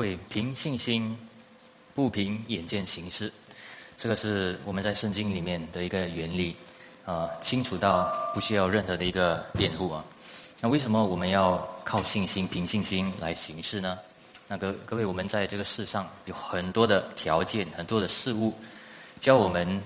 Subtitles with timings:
[0.00, 1.14] 会，凭信心，
[1.94, 3.30] 不凭眼见行事，
[3.98, 6.56] 这个是我们在圣经里面的一个原理
[7.04, 10.02] 啊，清楚到不需要任何的一个辩护啊。
[10.58, 13.98] 那为什么我们要靠信心、凭信心来行事呢？
[14.48, 18.54] 那各各位，我们在这个世上有很多的条件、很多的事物，
[19.20, 19.82] 教我们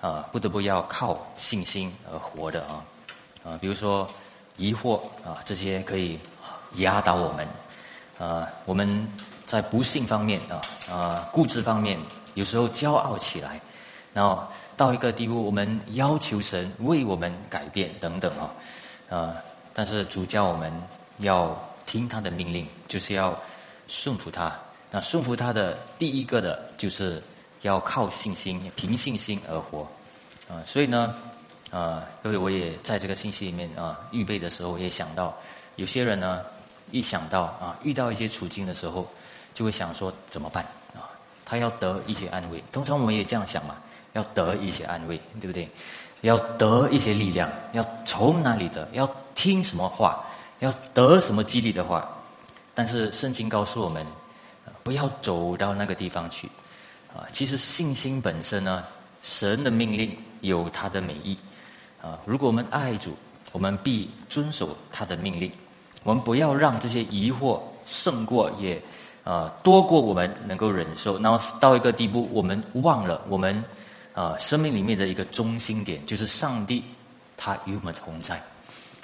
[0.00, 2.82] 啊，不得不要靠信心而活的啊
[3.44, 4.08] 啊，比如说
[4.56, 6.18] 疑惑啊，这些可以
[6.76, 7.46] 压倒我们
[8.18, 9.06] 啊，我们。
[9.48, 10.60] 在不幸方面啊
[10.92, 11.98] 啊固执方面，
[12.34, 13.58] 有时候骄傲起来，
[14.12, 18.50] 然后到一个地步，我们要求神为我们改变等等啊
[19.08, 19.34] 啊！
[19.72, 20.70] 但是主教我们
[21.20, 23.34] 要听他的命令，就是要
[23.86, 24.52] 顺服他。
[24.90, 27.22] 那顺服他的第一个的，就是
[27.62, 29.88] 要靠信心，凭信心而活
[30.46, 30.60] 啊！
[30.66, 31.14] 所以呢
[31.70, 35.34] 啊，各位我也在这个信息里面啊预备的时候，也想到
[35.76, 36.44] 有些人呢，
[36.90, 39.08] 一想到啊遇到一些处境的时候。
[39.58, 40.62] 就会想说怎么办
[40.94, 41.10] 啊？
[41.44, 43.74] 他要得一些安慰，通常我们也这样想嘛，
[44.12, 45.68] 要得一些安慰，对不对？
[46.20, 48.88] 要得一些力量，要从哪里得？
[48.92, 50.24] 要听什么话？
[50.60, 52.08] 要得什么激励的话？
[52.72, 54.06] 但是圣经告诉我们，
[54.84, 56.48] 不要走到那个地方去
[57.12, 57.26] 啊！
[57.32, 58.84] 其实信心本身呢，
[59.22, 61.36] 神的命令有他的美意
[62.00, 62.16] 啊。
[62.24, 63.16] 如果我们爱主，
[63.50, 65.50] 我们必遵守他的命令。
[66.04, 68.80] 我们不要让这些疑惑胜过也。
[69.28, 73.62] 啊，多过我们能够忍受，然后到一个地步，我们忘了我们
[74.14, 76.82] 啊生命里面的一个中心点，就是上帝
[77.36, 78.42] 他与我们同在。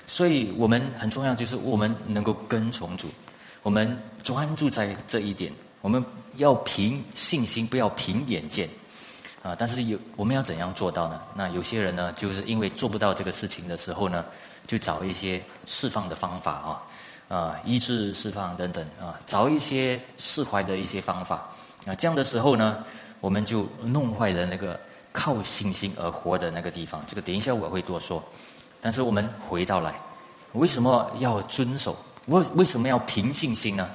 [0.06, 3.08] 所以我们很重要，就是我们能够跟从主，
[3.62, 5.53] 我们专注在这一点。
[5.83, 6.03] 我们
[6.36, 8.66] 要凭信心，不要凭眼见
[9.42, 9.55] 啊。
[9.59, 11.20] 但是有我们要怎样做到呢？
[11.34, 14.25] 那有些人呢，就是因为做不到这个事情的时候呢，
[14.66, 16.81] 就找一些释放的方法啊。
[17.28, 21.48] 啊，医治、释放等等啊，找一些释怀的一些方法
[21.87, 22.84] 啊，这样的时候呢，
[23.21, 24.78] 我们就弄坏了那个
[25.12, 27.03] 靠信心而活的那个地方。
[27.06, 28.22] 这个等一下我会多说。
[28.81, 29.94] 但是我们回到来，
[30.53, 31.97] 为什么要遵守？
[32.26, 33.88] 为为什么要凭信心呢？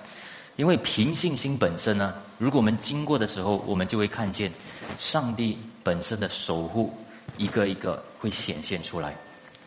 [0.56, 4.52] 因为凭信心本身呢，如果我们经过的时候，我们就会看见
[4.98, 6.92] 上帝本身的守护，
[7.38, 9.16] 一个一个会显现出来，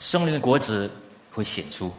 [0.01, 0.91] 圣灵的果子
[1.31, 1.93] 会显出。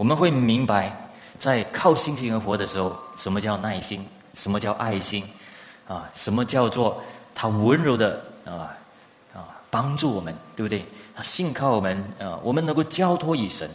[0.00, 0.96] 我们会明白，
[1.38, 4.02] 在靠信心而活的时候，什么叫耐心，
[4.32, 5.22] 什么叫爱心，
[5.86, 8.74] 啊，什么叫做他温柔的啊
[9.34, 10.86] 啊帮助我们，对不对？
[11.14, 13.68] 他信靠我们啊，我们能够交托于神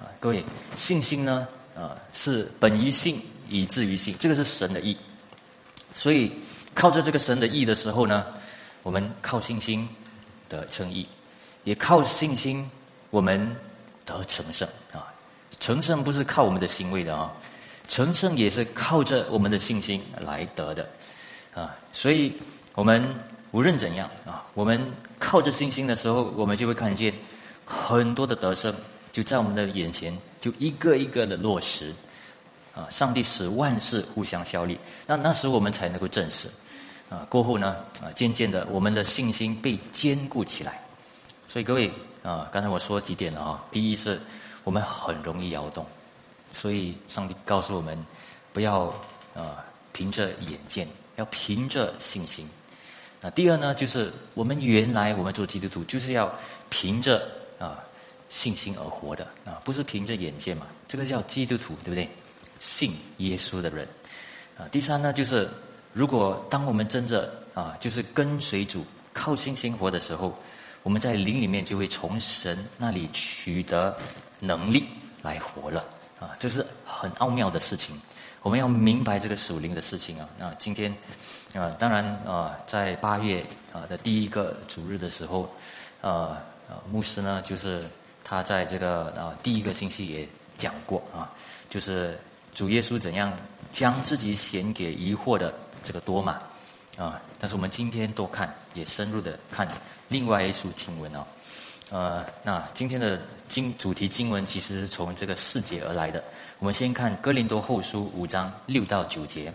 [0.00, 0.10] 啊。
[0.18, 0.44] 各位，
[0.74, 4.98] 信心呢啊是本于信以至于信，这个是神的意。
[5.94, 6.32] 所以
[6.74, 8.26] 靠着这个神的意的时候呢，
[8.82, 9.88] 我们靠信心
[10.48, 11.06] 得称义，
[11.62, 12.68] 也靠信心
[13.10, 13.56] 我们
[14.04, 15.13] 得成圣啊。
[15.64, 17.32] 成圣不是靠我们的行为的啊，
[17.88, 20.86] 成圣也是靠着我们的信心来得的，
[21.54, 22.34] 啊，所以
[22.74, 23.02] 我们
[23.50, 24.78] 无论怎样啊，我们
[25.18, 27.14] 靠着信心的时候，我们就会看见
[27.64, 28.74] 很多的得胜
[29.10, 31.94] 就在我们的眼前，就一个一个的落实，
[32.74, 36.46] 啊，上帝使万事互相效力，那那时候我们才能够证实，
[37.08, 40.78] 啊，过后呢，啊，渐渐的我们的信心被坚固起来，
[41.48, 41.90] 所以各位
[42.22, 44.20] 啊，刚才我说几点了啊，第一是。
[44.64, 45.86] 我们很容易摇动，
[46.50, 47.96] 所以上帝告诉我们，
[48.52, 48.92] 不要
[49.34, 52.48] 啊凭着眼见，要凭着信心。
[53.20, 56.32] 那第二呢，就是我们原来我们做基督徒就是要
[56.68, 57.26] 凭着
[57.58, 57.78] 啊
[58.28, 60.66] 信心而活的啊，不是凭着眼见嘛。
[60.88, 62.08] 这个叫基督徒，对不对？
[62.58, 63.86] 信耶稣的人
[64.58, 64.68] 啊。
[64.70, 65.48] 第三呢，就是
[65.92, 70.36] 如果当我们真的啊，就是跟随主靠信心活的时候，
[70.84, 73.92] 我们在灵里面就会从神那里取得。
[74.40, 74.84] 能力
[75.22, 75.82] 来活了
[76.20, 77.98] 啊，这是很奥妙的事情。
[78.42, 80.28] 我们要明白这个属灵的事情啊。
[80.38, 80.94] 那今天
[81.54, 85.48] 啊，当然啊，在八月啊的第一个主日的时候，
[86.02, 86.42] 啊
[86.90, 87.88] 牧师呢，就是
[88.22, 90.28] 他在这个啊第一个星期也
[90.58, 91.32] 讲过啊，
[91.70, 92.18] 就是
[92.54, 93.32] 主耶稣怎样
[93.72, 96.42] 将自己显给疑惑的这个多嘛
[96.96, 97.20] 啊。
[97.38, 99.68] 但是我们今天多看，也深入的看
[100.08, 101.26] 另外一处经文啊。
[101.90, 106.22] 呃，那今天的经主题经文其实是从这个四节而来的。
[106.58, 109.52] 我们先看哥林多后书五章六到九节。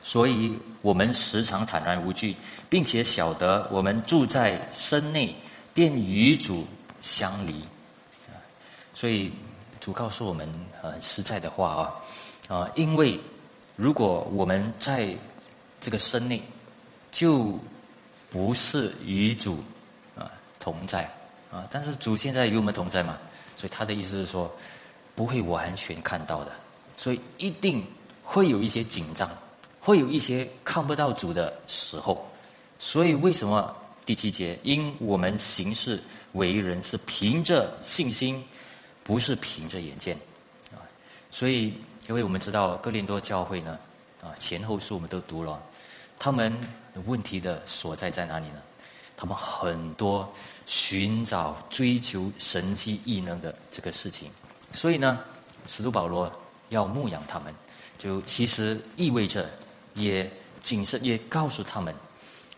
[0.00, 2.34] 所以我们时常坦然无惧，
[2.70, 5.34] 并且晓得我们住在身内，
[5.74, 6.66] 便与主
[7.02, 7.62] 相离。
[8.94, 9.30] 所以
[9.80, 10.48] 主告诉我们
[10.80, 11.68] 呃实在的话
[12.48, 13.20] 啊啊，因为
[13.76, 15.14] 如果我们在
[15.80, 16.42] 这个身内，
[17.10, 17.58] 就
[18.30, 19.62] 不是与主
[20.16, 20.30] 啊。
[20.60, 21.08] 同在
[21.50, 23.16] 啊，但是主现在与我们同在嘛，
[23.56, 24.52] 所以他的意思是说，
[25.14, 26.52] 不会完全看到的，
[26.96, 27.82] 所以一定
[28.22, 29.30] 会有一些紧张，
[29.80, 32.28] 会有一些看不到主的时候。
[32.78, 33.74] 所以为什么
[34.04, 36.02] 第七节，因我们行事
[36.32, 38.44] 为人是凭着信心，
[39.02, 40.18] 不是凭着眼见
[40.72, 40.82] 啊？
[41.30, 41.72] 所以
[42.08, 43.78] 因为我们知道哥林多教会呢，
[44.22, 45.62] 啊前后书我们都读了，
[46.18, 46.52] 他们
[47.06, 48.62] 问题的所在在哪里呢？
[49.16, 50.32] 他们很多
[50.66, 54.30] 寻找追求神迹异能的这个事情，
[54.72, 55.20] 所以呢，
[55.66, 56.32] 使徒保罗
[56.68, 57.52] 要牧养他们，
[57.98, 59.50] 就其实意味着
[59.94, 60.30] 也
[60.62, 61.94] 谨慎，也告诉他们。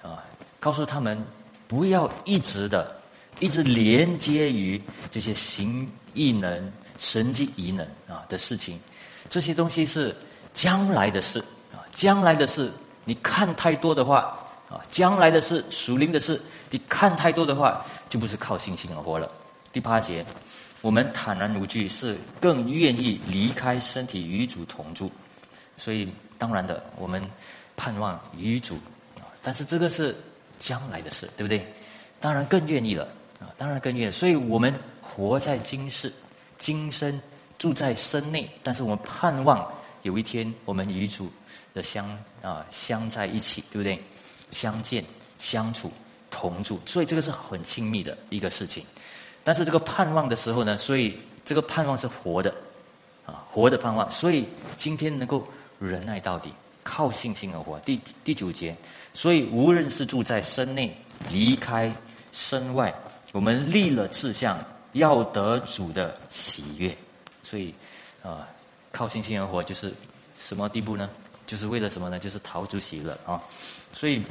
[0.02, 0.24] 啊，
[0.58, 1.22] 告诉他们
[1.68, 2.98] 不要一直的、
[3.38, 4.80] 一直连接于
[5.10, 8.80] 这些行异能、神迹异能啊的事情，
[9.28, 10.16] 这些东西是
[10.52, 11.38] 将来的事
[11.73, 12.73] 啊，将来的事，
[13.05, 14.37] 你看太多的话
[14.69, 19.31] 啊，将来的事、属灵的事，你看太多的话，就不是靠信心而活了。
[19.73, 20.25] 第八节，
[20.81, 25.11] 我们坦然无惧，是更愿意离开身体与主同住，
[25.76, 27.23] 所以当然的，我们
[27.76, 28.79] 盼望与主。
[29.43, 30.14] 但是这个是
[30.58, 31.67] 将来的事，对不对？
[32.20, 33.05] 当然更愿意了
[33.38, 33.49] 啊！
[33.56, 34.11] 当然更愿意。
[34.11, 36.12] 所以我们活在今世，
[36.58, 37.19] 今生
[37.58, 39.67] 住在身内，但是我们盼望
[40.02, 41.31] 有一天我们与主
[41.75, 42.08] 的相
[42.43, 44.02] 啊相在一起，对不对？
[44.50, 45.05] 相见、
[45.38, 45.93] 相处、
[46.31, 48.85] 同住，所以这个是很亲密的一个事情。
[49.43, 52.55] 但是这个盼望的时候呢，所以这个盼望是活的
[53.26, 54.11] 啊，活的盼望。
[54.11, 55.47] 所以今天能够
[55.79, 56.52] 忍耐到底。
[56.82, 57.79] 靠信心而活。
[57.81, 58.75] 第第九节，
[59.12, 60.97] 所以无论是住在身内，
[61.31, 61.93] 离开
[62.32, 62.93] 身外，
[63.32, 64.58] 我们立了志向，
[64.93, 66.97] 要得主的喜悦。
[67.43, 67.73] 所以，
[68.23, 68.49] 啊，
[68.92, 69.92] 靠信心而活就是
[70.38, 71.08] 什么地步呢？
[71.46, 72.19] 就是为了什么呢？
[72.19, 73.42] 就是逃出喜乐啊！
[73.92, 74.22] 所以，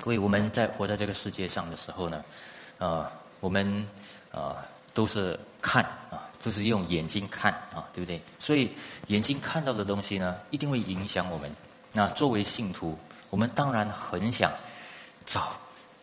[0.00, 2.24] 各位我们在活在这个世界上的时候呢，
[2.78, 3.86] 啊，我们
[4.30, 4.64] 啊
[4.94, 6.24] 都是看啊。
[6.40, 8.22] 都是用眼睛看啊，对不对？
[8.38, 8.70] 所以
[9.08, 11.50] 眼睛看到的东西呢，一定会影响我们。
[11.92, 12.96] 那作为信徒，
[13.28, 14.52] 我们当然很想
[15.26, 15.52] 找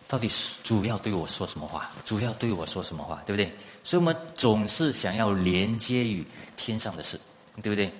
[0.10, 0.30] 到底
[0.62, 3.50] 主要对我说什么话，主要对我说什么话，对不对？
[3.86, 6.28] 所以我们总是想要连接于
[6.58, 7.18] 天上的事，
[7.62, 7.92] 对不对？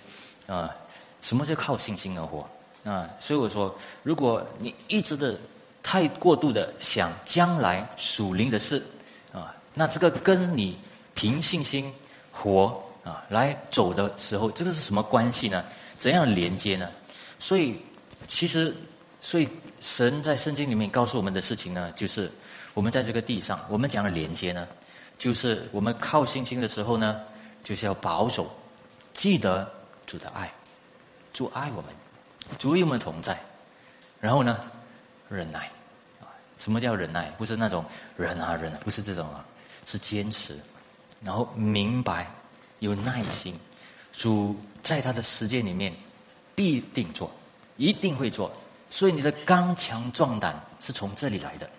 [0.48, 0.76] 啊，
[1.22, 2.48] 什么叫靠信心而活？
[2.84, 5.36] 啊，所以我说，如果你一直的
[5.82, 8.84] 太过度的想将来属灵的事
[9.34, 10.78] 啊，那这个跟你
[11.16, 11.92] 凭信心
[12.32, 15.64] 活啊来走的时候，这个是什么关系呢？
[15.98, 16.90] 怎样连接呢？
[17.40, 17.80] 所以，
[18.28, 18.76] 其实，
[19.20, 19.50] 所以
[19.82, 22.32] 神在圣经里面告诉我们的事情呢，就是
[22.74, 24.68] 我们在这个地上，我们讲的连接呢，
[25.18, 27.22] 就是我们靠信心的时候呢，
[27.64, 28.50] 就是要保守，
[29.16, 29.68] 记得
[30.06, 30.54] 主的爱，
[31.34, 31.92] 主爱我们，
[32.60, 33.40] 主与我们同在，
[34.20, 34.60] 然后呢，
[35.28, 35.72] 忍耐，
[36.22, 36.30] 啊，
[36.60, 37.32] 什么叫忍耐？
[37.32, 37.84] 不是那种
[38.16, 39.44] 忍啊忍，不是这种啊，
[39.88, 40.56] 是坚持，
[41.22, 42.30] 然后明白，
[42.80, 43.58] 有耐心，
[44.14, 45.92] 主在他的时间里面。
[46.58, 47.30] 必定做，
[47.76, 48.50] 一定会做。
[48.90, 51.70] 所以你的刚强壮胆是从这里来的。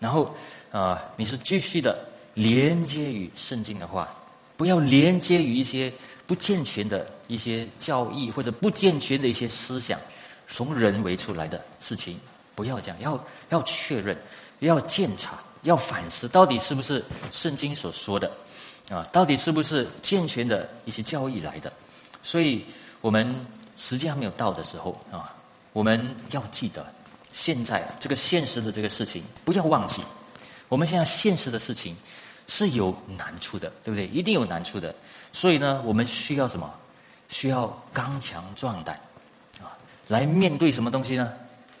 [0.00, 0.34] 然后，
[0.72, 1.96] 啊，你是继续的
[2.34, 4.12] 连接于圣经的话，
[4.56, 5.92] 不要连接于一些
[6.26, 9.98] 不健全的一些教义或者不健全的一些思想，
[10.48, 12.18] 从人为出来的事情，
[12.54, 12.98] 不要讲。
[13.00, 14.16] 要要确认，
[14.60, 18.30] 要检查，要反思，到底是不是圣经所说的
[18.90, 19.06] 啊？
[19.12, 21.72] 到底是不是健全的一些教义来的？
[22.22, 22.64] 所以
[23.00, 23.34] 我们。
[23.78, 25.34] 时间还没有到的时候啊，
[25.74, 26.86] 我们要记得，
[27.30, 30.02] 现在这个现实的这个事情不要忘记。
[30.68, 31.94] 我们现在现实的事情
[32.48, 34.06] 是有难处的，对不对？
[34.06, 34.94] 一定有难处的。
[35.32, 36.72] 所以呢，我们需要什么？
[37.28, 38.94] 需要刚强壮胆
[39.60, 39.74] 啊，
[40.08, 41.32] 来面对什么东西呢？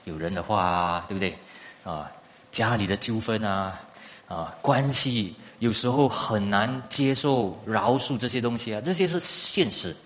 [0.04, 1.38] 有人的话，对不对？
[1.84, 2.10] 啊，
[2.50, 3.80] 家里的纠纷啊，
[4.28, 9.96] 啊，关系有时候很难接受饶恕这些东西啊，这些是现实，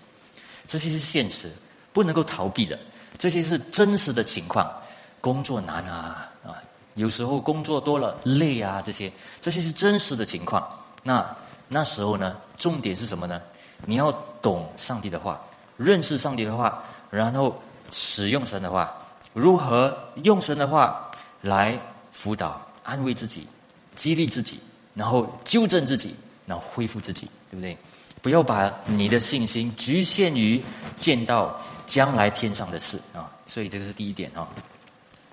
[0.67, 1.51] 这些是现实。
[1.93, 2.79] 不能够逃避的，
[3.17, 4.71] 这些是真实的情况。
[5.19, 6.55] 工作难啊啊，
[6.93, 10.65] 有时候工作多了累啊，这些这些是真实的情况。
[11.03, 11.35] 那
[11.73, 13.41] 那时候呢，重点是什么呢？
[13.85, 14.11] 你要
[14.41, 15.39] 懂上帝的话，
[15.77, 17.57] 认识上帝的话，然后
[17.91, 18.93] 使用神的话，
[19.33, 21.09] 如何用神的话
[21.39, 21.79] 来
[22.11, 23.47] 辅导、安慰自己、
[23.95, 24.59] 激励自己，
[24.93, 26.13] 然后纠正自己，
[26.45, 27.77] 然后恢复自己，对不对？
[28.21, 30.61] 不要把你的信心局限于
[30.93, 34.45] 见到将来天上的事啊，所以这个是第一点啊。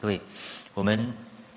[0.00, 0.20] 各位，
[0.72, 1.12] 我们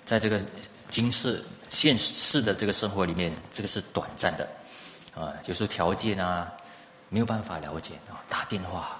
[0.05, 0.41] 在这个
[0.89, 4.49] 今世现世的这个生活里面，这个是短暂的
[5.15, 6.51] 啊，就是条件啊
[7.09, 8.97] 没有办法了解啊，打电话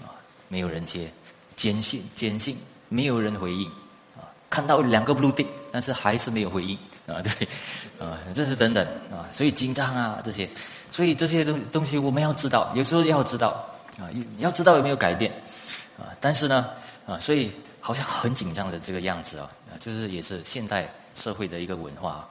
[0.00, 0.10] 啊
[0.48, 1.12] 没有人接，
[1.56, 2.56] 坚信坚信
[2.88, 3.66] 没有人回应
[4.16, 6.76] 啊，看到两个 blue tick，但是还是没有回应
[7.06, 7.48] 啊，对，
[7.98, 10.48] 啊，这是等等啊，所以紧张啊这些。
[10.90, 13.64] 所以这些东东西我们要知道，有时候要知道
[13.98, 15.32] 啊，要知道有没有改变
[15.98, 16.68] 啊，但是呢，
[17.06, 17.50] 啊，所以
[17.80, 22.28] 好像很紧张的这个样子啊，啊，就是也是现代社会的一个文化。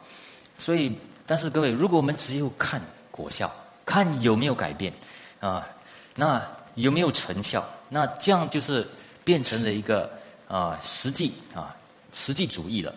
[0.60, 0.96] 所以，
[1.26, 2.80] 但是各位，如果我们只有看
[3.12, 3.52] 果效，
[3.86, 4.92] 看有没有改变，
[5.40, 5.68] 啊，
[6.16, 6.42] 那
[6.76, 8.88] 有没有成效，那这样就是
[9.24, 10.10] 变成了一个
[10.48, 11.76] 啊实际啊
[12.14, 12.92] 实际主义了。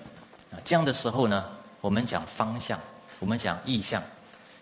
[0.50, 2.78] 啊，这样的时候呢，我们讲方向，
[3.18, 4.02] 我们讲意向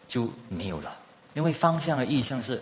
[0.08, 0.96] 就没有了，
[1.34, 2.60] 因为方向和意向是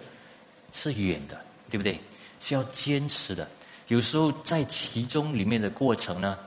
[0.73, 2.01] 是远的，对不对？
[2.41, 3.47] 是要坚持的，
[3.89, 6.39] 有时候在其中里面的过程呢，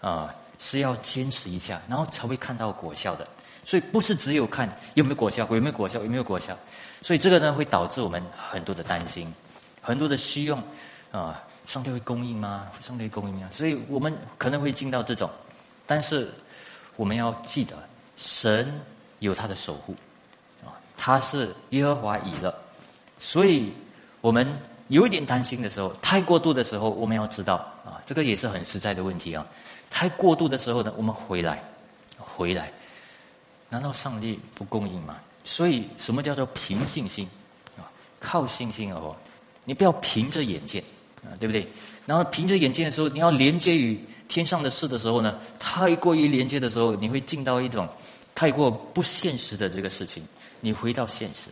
[0.00, 3.26] 啊，是要坚持一下，然后才会看到果效的。
[3.68, 6.56] 所以不是只有看有没有果效，有没有果效，有没有果效。
[7.02, 9.30] 所以这个呢，会导致我们很多的担心，
[9.82, 10.62] 很多的需望
[11.12, 12.66] 啊，上帝会供应吗？
[12.80, 13.46] 上帝会供应吗？
[13.52, 15.30] 所以我们可能会进到这种，
[15.84, 16.32] 但是
[16.96, 17.76] 我们要记得，
[18.16, 18.72] 神
[19.18, 19.94] 有他的守护
[20.64, 22.54] 啊，他是耶和华以勒，
[23.18, 23.70] 所以
[24.22, 24.48] 我们。
[24.88, 29.46] 有一点担心的时候，太过度的时候，我们要知道啊，这个也是很实在的问题啊。
[29.90, 31.62] 太过度的时候呢，我们回来，
[32.16, 32.72] 回来，
[33.68, 35.16] 难道上帝不供应吗？
[35.44, 37.28] 所以，什么叫做凭信心
[37.76, 37.88] 啊？
[38.20, 39.16] 靠信心而活，
[39.64, 40.82] 你不要凭着眼见
[41.22, 41.66] 啊，对不对？
[42.06, 43.98] 然后凭着眼见的时候，你要连接于
[44.28, 47.88] 天上的事的时候呢，太过于连接的时候，你会进到一种
[48.34, 50.22] 太过不现实的这个事情，
[50.60, 51.50] 你回到现实。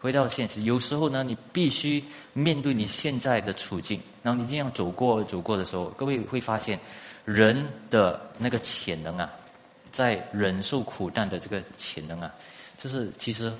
[0.00, 2.02] 回到现实，有时候呢，你必须
[2.32, 4.00] 面对你现在的处境。
[4.20, 6.76] 然后你这样走过走过的时候，各位会发现，
[7.24, 9.30] 人的那个潜能啊，
[9.92, 12.32] 在忍受苦难的这个潜能啊，
[12.78, 13.52] 就是其实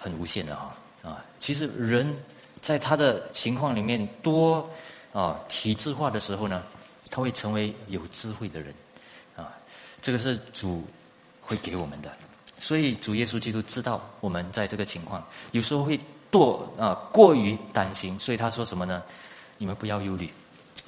[0.00, 1.24] 很无限的哈啊。
[1.38, 2.16] 其实人
[2.60, 4.68] 在他的情况里面多
[5.12, 6.62] 啊体制化的时候呢，
[7.10, 8.74] 他会成为有智慧的人
[9.36, 9.52] 啊。
[10.00, 10.84] 这个是主
[11.40, 12.10] 会给我们的。
[12.58, 16.00] 所以主耶稣基督知道我们在这个情况，有时候会
[16.32, 19.02] 堕啊过于担心，所以他说什么呢？
[19.58, 20.32] 你们不要忧虑，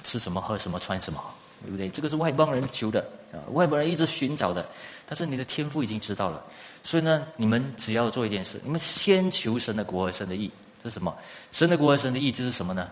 [0.03, 1.23] 吃什么喝什么穿什么，
[1.63, 1.89] 对不对？
[1.89, 2.99] 这个是外邦人求的
[3.31, 4.67] 啊，外邦人一直寻找的，
[5.05, 6.43] 但是你的天赋已经知道了。
[6.83, 10.49] 所以呢，你们只要做一件事，你们先求神的国和神的义，
[10.83, 11.15] 是什么？
[11.51, 12.89] 神的国和神的义就是什么呢？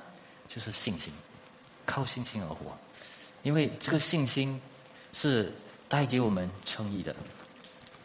[0.47, 1.11] 就是信心，
[1.85, 2.57] 靠信心而活，
[3.43, 4.59] 因为这个信心
[5.13, 5.51] 是
[5.87, 7.13] 带给我们称义的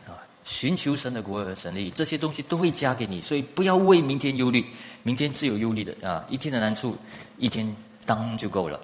[0.07, 0.19] 啊。
[0.45, 4.65] 寻求神的国和神力，这些东西都会加给你，所以不要为明天忧虑，
[5.05, 6.25] 明天自有忧虑的啊！
[6.29, 6.97] 一天的难处，
[7.39, 8.81] 一天当就够了。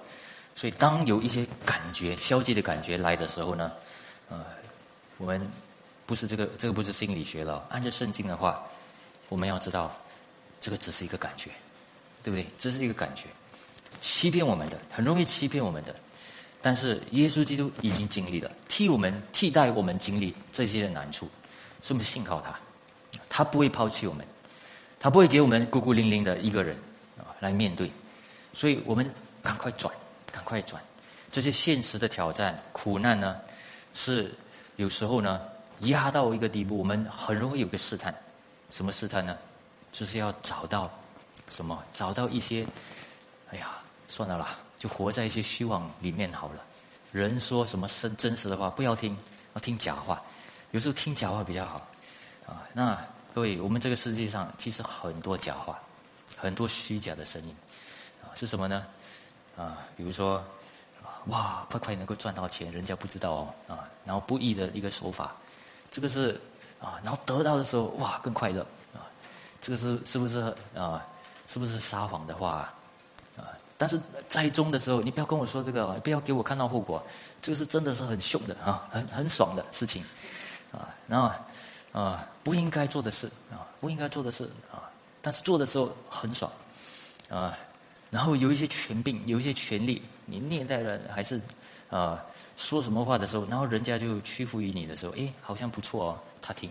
[0.58, 3.70] 所以当有一些感觉消极的感觉来的时候呢，
[4.28, 4.44] 呃，
[5.16, 5.40] 我们
[6.04, 8.60] 不是这个这个不是心理学了，按照圣经的话，
[9.28, 9.96] 我们要知道，
[10.58, 11.52] 这个只是一个感觉，
[12.24, 12.44] 对不对？
[12.58, 13.28] 这是一个感觉，
[14.00, 15.94] 欺骗我们的，很容易欺骗我们的。
[16.60, 21.30] 但是耶稣基督已经经历了，替我们替代我们经历这些的难处。
[21.84, 22.58] 是不是信靠他？
[23.28, 24.26] 他不会抛弃我们，
[24.98, 26.76] 他不会给我们孤孤零零的一个人
[27.16, 27.88] 啊来面对。
[28.52, 29.08] 所以我们
[29.40, 29.94] 赶快转，
[30.32, 30.82] 赶快转。
[31.30, 33.36] 这些现实的挑战、苦难呢，
[33.92, 34.32] 是
[34.76, 35.42] 有时候呢
[35.80, 38.14] 压到一个地步，我们很容易有个试探。
[38.70, 39.36] 什么试探呢？
[39.92, 40.90] 就是要找到
[41.50, 41.82] 什么？
[41.92, 42.66] 找到一些，
[43.50, 46.62] 哎呀，算了啦，就活在一些虚妄里面好了。
[47.12, 49.16] 人说什么真真实的话，不要听，
[49.54, 50.22] 要听假话。
[50.72, 51.86] 有时候听假话比较好，
[52.46, 52.98] 啊，那
[53.34, 55.78] 各位，我们这个世界上其实很多假话，
[56.36, 57.56] 很多虚假的声音，
[58.22, 58.86] 啊，是什么呢？
[59.58, 60.42] 啊，比如说，
[61.26, 65.34] 哇，快快能够赚到钱，人家不知道哦，啊，然后不义的一个手法，
[65.90, 66.40] 这个是
[66.80, 68.62] 啊，然后得到的时候，哇，更快乐，
[68.94, 69.02] 啊，
[69.60, 71.04] 这个是是不是啊？
[71.48, 72.72] 是不是撒谎的话？
[73.36, 73.98] 啊，但是
[74.28, 77.02] 在中的时候，你不要跟我说这个，不要给我看到后果，
[77.42, 80.04] 这个是真的是很凶的啊，很很爽的事情。
[80.70, 81.30] 啊，然后
[81.98, 84.90] 啊，不应该做的事啊，不应该做的事啊，
[85.22, 86.52] 但是做的时候很爽
[87.30, 87.56] 啊，
[88.10, 91.40] 然后有一些权柄，有一些权利，你虐待了还是
[91.90, 92.24] 啊，
[92.56, 96.70] 说什么话的时候，然后人家就屈服于你的时候，哎，好像不错哦，他听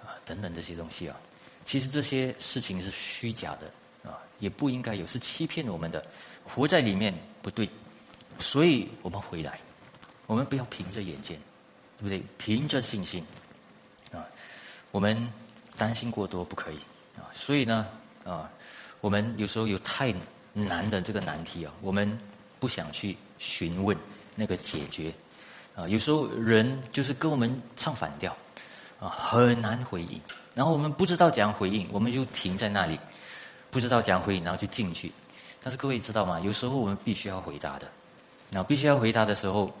[0.00, 1.16] 啊，等等这些东西啊，
[1.64, 6.04] 其实这些事情是虚假的啊，也不应该有，是欺骗我们的，
[6.44, 7.68] 活在里面不对，
[8.38, 9.58] 所以我们回来，
[10.26, 11.38] 我们不要凭着眼见。
[11.98, 12.22] 对不对？
[12.38, 13.26] 凭着信心
[14.12, 14.24] 啊，
[14.92, 15.28] 我们
[15.76, 16.76] 担心过多不可以
[17.16, 17.26] 啊。
[17.32, 17.88] 所以呢
[18.24, 18.48] 啊，
[19.00, 20.14] 我们有时候有太
[20.52, 22.18] 难的这个难题啊，我们
[22.58, 23.96] 不想去询问
[24.34, 25.12] 那个解决
[25.74, 25.86] 啊。
[25.88, 28.36] 有时候人就是跟我们唱反调
[29.00, 30.20] 啊，很难回应。
[30.54, 32.98] 然后我们不知道怎样回应，我们就停在那里，
[33.70, 35.12] 不知道怎样回应，然后就进去。
[35.62, 36.40] 但是各位知道吗？
[36.40, 37.88] 有时候我们必须要回答的，
[38.50, 39.72] 那必须要回答的时候。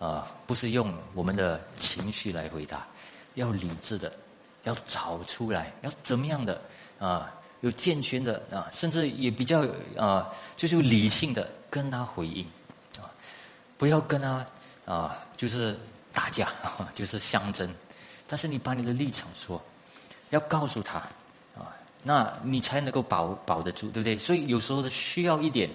[0.00, 2.84] 啊，不是用我们的情绪来回答，
[3.34, 4.12] 要理智的，
[4.64, 6.60] 要找出来，要怎么样的
[6.98, 7.32] 啊？
[7.64, 9.66] 有健全的啊，甚至也比较
[9.96, 12.44] 啊，就是理性的跟他回应
[12.98, 13.08] 啊，
[13.78, 14.44] 不要跟他
[14.84, 15.74] 啊，就是
[16.12, 16.46] 打架，
[16.92, 17.74] 就是相争。
[18.28, 19.58] 但是你把你的立场说，
[20.28, 20.98] 要告诉他
[21.56, 24.18] 啊，那你才能够保保得住，对不对？
[24.18, 25.70] 所以有时候的需要一点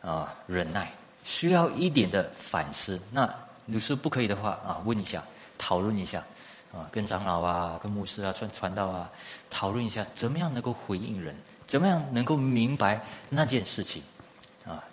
[0.00, 0.90] 啊忍耐，
[1.22, 2.98] 需要一点的反思。
[3.10, 3.28] 那
[3.66, 5.22] 有时候不可以的话啊，问一下，
[5.58, 6.24] 讨论一下。
[6.72, 9.10] 啊，跟长老啊，跟牧师啊，传传道啊，
[9.48, 11.34] 讨论一下，怎么样能够回应人？
[11.66, 14.00] 怎么样能够明白那件事情？
[14.64, 14.84] 啊，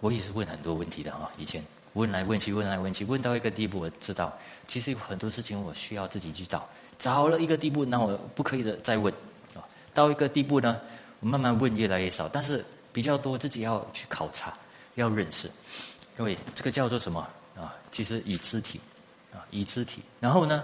[0.00, 4.36] 我也是问很多问题的啊，以前问来问去，问来问去，问到一个地步，我知道，
[4.66, 9.10] 其实有很多事情我需要自己去找，找了一个地步，那我不可以的再问
[9.54, 9.64] 啊。
[9.94, 10.78] 到一个地步呢，
[11.20, 12.62] 我慢慢问越来越少，但是
[12.92, 14.52] 比较多自己要去考察，
[14.96, 15.50] 要认识，
[16.18, 17.26] 因为这个叫做什么
[17.56, 17.74] 啊？
[17.90, 18.78] 其实以肢体
[19.32, 20.62] 啊，以肢体，然后呢？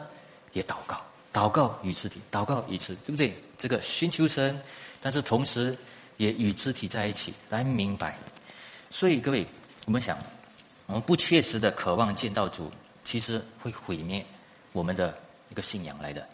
[0.53, 1.01] 也祷告，
[1.33, 3.35] 祷告与肢体，祷告与肢，对不对？
[3.57, 4.61] 这个寻求神，
[5.01, 5.77] 但是同时
[6.17, 8.19] 也与肢体在一起来明白。
[8.91, 9.47] 所以各位，
[9.87, 10.19] 我们想，
[10.87, 12.71] 我们不切实的渴望见到主，
[13.05, 14.25] 其实会毁灭
[14.73, 15.17] 我们的
[15.49, 16.27] 一个信仰来的。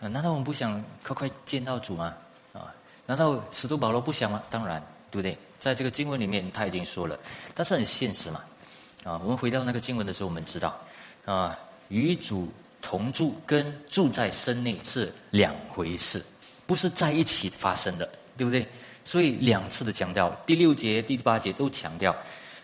[0.00, 2.14] 难道我们不想快快见到主吗？
[2.52, 2.74] 啊，
[3.06, 4.42] 难道使徒保罗不想吗？
[4.50, 5.38] 当然，对不对？
[5.60, 7.18] 在这个经文里面他已经说了，
[7.54, 8.42] 但是很现实嘛。
[9.04, 10.78] 啊，我们回到那个经文的时候，我们知道，
[11.24, 11.58] 啊，
[11.88, 12.52] 与主。
[12.84, 16.22] 同住跟住在身内是两回事，
[16.66, 18.66] 不是在一起发生的，对不对？
[19.04, 22.14] 所以两次的强调，第六节、第八节都强调。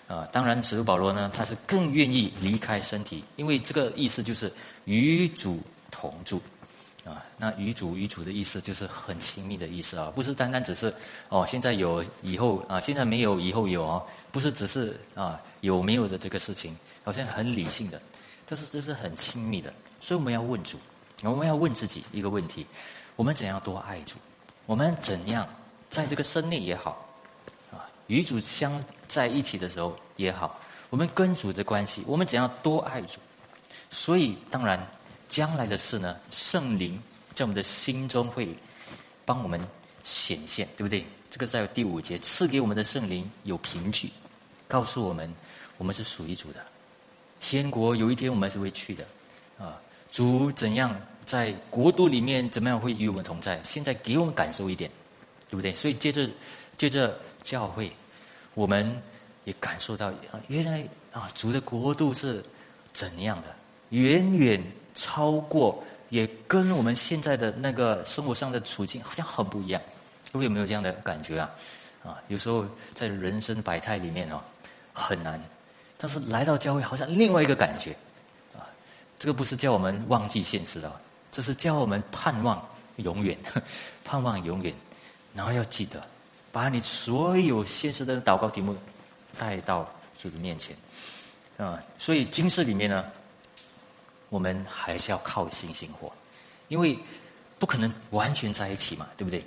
[0.07, 4.53] 啊，当然，使徒保罗呢，他是更愿意离开身体，因为这个意思就是
[4.85, 6.43] 与主同住。
[7.03, 10.93] 啊，那与主与主的意思就是很亲密的意思啊，不是单单只是
[11.31, 18.03] 哦，现在有以后啊，现在没有以后有哦，不是只是啊有没有的这个事情，好像很理性的，
[18.47, 19.73] 但是这是很亲密的。
[20.01, 20.79] 所以我们要问主，
[21.23, 22.67] 我们要问自己一个问题：
[23.17, 24.17] 我们怎样多爱主？
[24.67, 25.47] 我们怎样
[25.91, 27.07] 在这个生内也好，
[27.73, 33.19] 啊，与主相在一起的时候也好，我们跟主的关系，我们怎样多爱主？
[33.91, 34.81] 所以当然，
[35.29, 37.01] 将来的事呢，圣灵
[37.35, 38.49] 在我们的心中会
[39.25, 39.61] 帮我们
[40.05, 41.05] 显现，对不对？
[41.29, 44.09] 这个在第五节赐给我们的圣灵有凭据，
[44.67, 45.33] 告诉我们
[45.79, 46.65] 我们是属于主的，
[47.41, 49.05] 天国有一天我们是会去的，
[49.59, 49.81] 啊。
[50.11, 50.95] 主怎样
[51.25, 53.61] 在国度里面怎么样会与我们同在？
[53.63, 54.91] 现在给我们感受一点，
[55.49, 55.73] 对不对？
[55.75, 56.29] 所以接着
[56.77, 57.91] 接着教会，
[58.55, 59.01] 我们
[59.45, 60.13] 也感受到
[60.49, 62.43] 原来啊，主的国度是
[62.93, 63.55] 怎样的？
[63.91, 64.63] 远远
[64.95, 69.81] 超过，也跟我们现在的那个生活上的处境好像很不一样。
[70.33, 71.51] 各位有没有这样的感觉啊？
[72.05, 74.41] 啊，有时候在人生百态里面哦，
[74.93, 75.41] 很难，
[75.97, 77.97] 但是来到教会好像另外一个感觉。
[79.21, 80.91] 这个不是叫我们忘记现实的，
[81.31, 83.37] 这是叫我们盼望永远，
[84.03, 84.75] 盼望永远，
[85.35, 86.03] 然后要记得，
[86.51, 88.75] 把你所有现实的祷告题目
[89.39, 90.75] 带到主的面前，
[91.59, 93.05] 啊，所以经世里面呢，
[94.31, 96.11] 我们还是要靠信心活，
[96.69, 96.99] 因为
[97.59, 99.45] 不可能完全在一起嘛，对不对？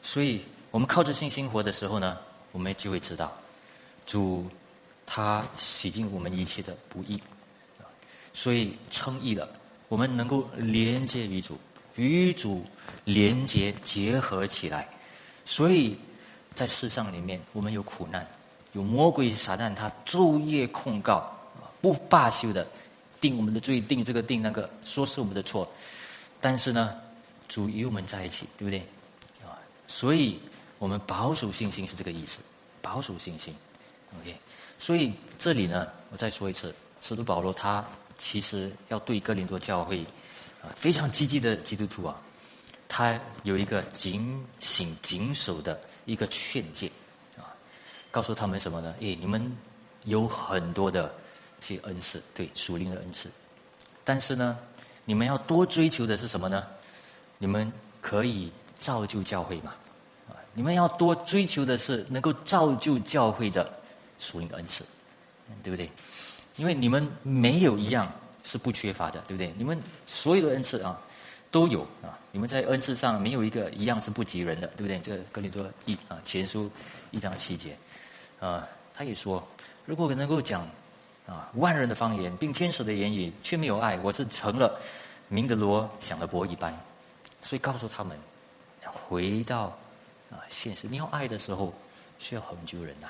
[0.00, 2.16] 所以我们靠着信心活的时候呢，
[2.50, 3.30] 我们就会知道，
[4.06, 4.46] 主
[5.04, 7.20] 他洗净我们一切的不义。
[8.32, 9.48] 所以称义了，
[9.88, 11.58] 我们能够连接于主，
[11.96, 12.64] 与主
[13.04, 14.88] 连接结合起来。
[15.44, 15.96] 所以
[16.54, 18.26] 在世上里面，我们有苦难，
[18.72, 21.30] 有魔鬼撒旦，他昼夜控告，
[21.80, 22.66] 不罢休的
[23.20, 25.70] 定我们的罪，定这个定那个，说是我们的错。
[26.40, 26.98] 但是呢，
[27.48, 28.78] 主与我们在一起，对不对？
[29.44, 30.40] 啊，所以
[30.78, 32.38] 我们保守信心是这个意思，
[32.80, 33.54] 保守信心。
[34.20, 34.34] OK，
[34.78, 37.84] 所以这里呢，我再说一次，使徒保罗他。
[38.24, 40.04] 其实要对哥林多教会
[40.62, 42.16] 啊非常积极的基督徒啊，
[42.88, 46.88] 他有一个警醒谨守的一个劝诫
[47.36, 47.50] 啊，
[48.12, 48.94] 告诉他们什么呢？
[49.00, 49.44] 诶，你们
[50.04, 51.12] 有很多的
[51.60, 53.28] 些恩赐，对属灵的恩赐，
[54.04, 54.56] 但是呢，
[55.04, 56.64] 你们要多追求的是什么呢？
[57.38, 59.74] 你们可以造就教会嘛？
[60.28, 63.68] 啊，你们要多追求的是能够造就教会的
[64.20, 64.84] 属灵的恩赐，
[65.64, 65.90] 对不对？
[66.56, 68.10] 因为你们没有一样
[68.44, 69.52] 是不缺乏的，对不对？
[69.56, 71.00] 你们所有的恩赐啊，
[71.50, 72.18] 都有啊。
[72.30, 74.98] 你们在恩赐上没有一个一样是不及人的，对不对？
[75.00, 76.70] 这个格林多一啊前书
[77.10, 77.76] 一章七节，
[78.40, 79.42] 啊，他也说，
[79.86, 80.66] 如果能够讲
[81.26, 84.80] 啊万人的方言，并天使的言语，却没有爱，我是成了
[85.28, 86.78] 明德罗想的博一般。
[87.42, 88.18] 所以告诉他们，
[89.08, 89.76] 回到
[90.30, 91.72] 啊现实，你要爱的时候
[92.18, 93.08] 需要恒久忍耐；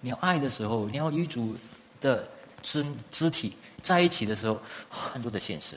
[0.00, 1.56] 你要爱的时候，你要与主
[2.00, 2.28] 的。
[2.62, 5.76] 肢肢体在一起的时候，很多的现实，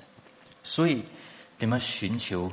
[0.64, 1.04] 所以
[1.58, 2.52] 你们寻求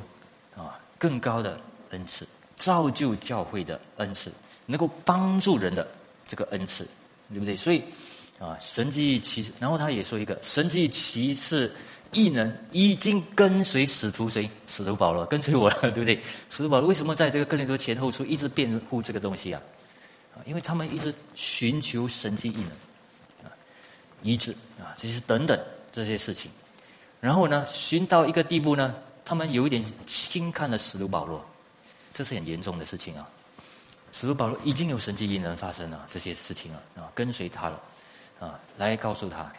[0.55, 1.59] 啊更高的
[1.91, 4.31] 恩赐，造就教会的恩赐，
[4.65, 5.87] 能够帮助人的
[6.27, 6.87] 这个恩赐，
[7.29, 7.55] 对不对？
[7.55, 7.83] 所以
[8.39, 11.73] 啊，神迹奇，然后他也说一个神迹奇事
[12.11, 14.49] 异能已经跟随使徒谁？
[14.67, 16.21] 使徒保罗跟随我了，对不对？
[16.49, 19.61] 使徒保罗为什么在这个哥林多前后书一直辩护这个东西啊？
[20.45, 22.71] 因为他们一直寻求神迹异能，
[24.23, 25.59] 医治啊，这些等等
[25.91, 26.49] 这些事情，
[27.21, 31.43] 然后呢，寻到一个地步呢，他们有一点轻看了使徒保罗。
[32.13, 33.27] 这是很严重的事情啊！
[34.11, 37.81] 使徒保罗已经有神迹异能发生了这些事情了啊，跟随他了
[38.39, 39.51] 啊，来告诉他。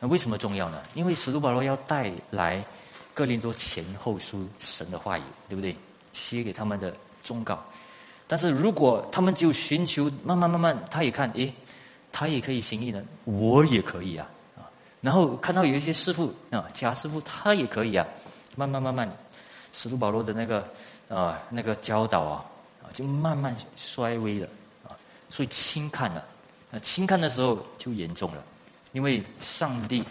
[0.00, 0.82] 那为什么重要呢？
[0.94, 2.64] 因为使徒保罗要带来
[3.12, 5.76] 哥林多前后书神的话语，对不对？
[6.14, 7.62] 写给他们的忠告。
[8.26, 11.52] 但是如果他们就寻求慢慢慢慢，他也看，诶，
[12.12, 14.28] 他也可以行异能，我也可以啊！
[15.00, 18.06] 然后看到有一些师傅啊，假师傅他也可以啊，
[18.56, 19.10] 慢慢慢慢，
[19.72, 20.66] 使徒保罗的那个。
[21.10, 22.44] 啊，那个教导啊，
[22.80, 24.46] 啊，就慢慢衰微了，
[24.84, 24.94] 啊，
[25.28, 26.24] 所以轻看了，
[26.70, 28.44] 那轻看的时候就严重了，
[28.92, 30.04] 因为上帝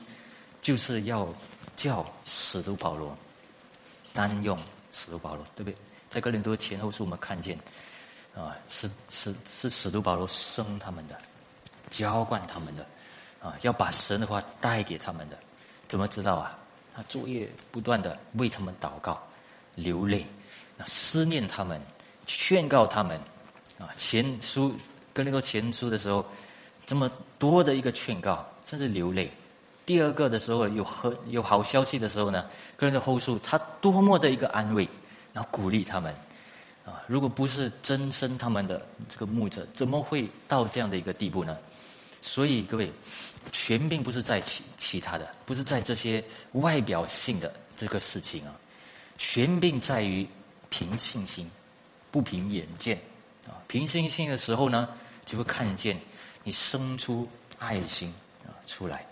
[0.61, 1.25] 就是要
[1.77, 3.17] 叫使徒保罗
[4.13, 4.59] 单用
[4.91, 5.77] 使徒保罗，对不对？
[6.09, 7.57] 在哥林多前后书我们看见，
[8.35, 11.17] 啊，是是是使徒保罗生他们的，
[11.89, 12.85] 浇灌他们的，
[13.41, 15.37] 啊，要把神的话带给他们的，
[15.87, 16.57] 怎么知道啊？
[16.95, 19.21] 他昼夜不断的为他们祷告，
[19.75, 20.25] 流泪。
[20.85, 21.81] 思念他们，
[22.25, 23.19] 劝告他们，
[23.77, 24.73] 啊，前书
[25.13, 26.25] 跟那个前书的时候，
[26.85, 29.29] 这么多的一个劝告，甚至流泪。
[29.85, 32.45] 第二个的时候有和有好消息的时候呢，
[32.77, 34.87] 跟那个后书他多么的一个安慰，
[35.33, 36.15] 然后鼓励他们，
[37.07, 41.57] 如果不是真生他们的这个牧者，怎么会到这样的一个地步呢？
[42.21, 42.91] 所以各位，
[43.51, 46.23] 权柄不是在其其他的，不是在这些
[46.53, 48.53] 外表性的这个事情啊，
[49.17, 50.27] 权柄在于。
[50.71, 51.49] 凭信心，
[52.11, 52.95] 不凭眼见，
[53.47, 54.87] 啊，凭信心的时候呢，
[55.25, 55.99] 就会看见
[56.43, 58.13] 你生出爱心
[58.45, 59.03] 啊出来。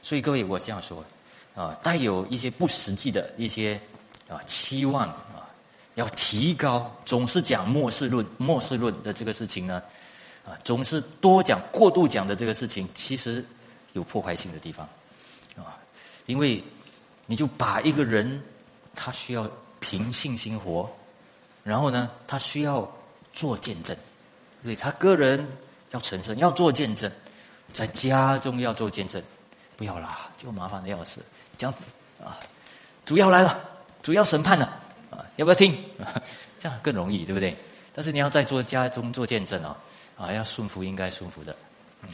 [0.00, 1.04] 所以各位，我这样说，
[1.54, 3.78] 啊，带有一些不实际的一些
[4.26, 5.14] 啊期望，
[5.94, 9.82] 要提高，总是讲末世论、末世论的这个事情呢，
[10.44, 13.44] 啊，总是多讲、过度讲的这个事情，其实
[13.92, 14.88] 有破坏性的地方，
[15.56, 15.76] 啊，
[16.26, 16.62] 因为
[17.26, 18.42] 你就把一个人
[18.94, 19.50] 他需要
[19.80, 20.90] 凭信心活。
[21.64, 22.90] 然后呢，他需要
[23.32, 23.96] 做见证，
[24.64, 25.46] 所以他个人
[25.92, 27.08] 要成圣，要做见证，
[27.72, 29.22] 在家中要做见证，
[29.76, 31.20] 不要啦，就麻烦的要死。
[31.56, 31.72] 讲
[32.20, 32.36] 啊，
[33.06, 33.56] 主要来了，
[34.02, 34.81] 主要审判了
[35.12, 35.76] 啊，要不要听？
[36.58, 37.56] 这样更容易，对不对？
[37.94, 39.76] 但是你要在做家中做见证啊，
[40.16, 41.54] 啊，要顺服应该顺服的，
[42.02, 42.08] 嗯，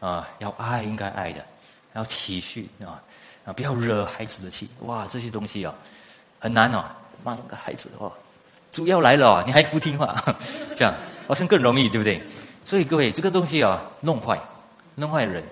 [0.00, 1.44] 啊，要爱应该爱的，
[1.92, 3.02] 要体恤啊，
[3.44, 4.68] 啊，不要惹孩子的气。
[4.80, 5.74] 哇，这些东西啊，
[6.38, 6.84] 很难哦，
[7.22, 8.10] 骂个孩子哦。
[8.72, 10.14] 主要来了，你还不听话，
[10.74, 10.94] 这样
[11.28, 12.22] 好像更容易，对不对？
[12.64, 14.40] 所以各位，这个东西啊，弄坏，
[14.94, 15.42] 弄坏人。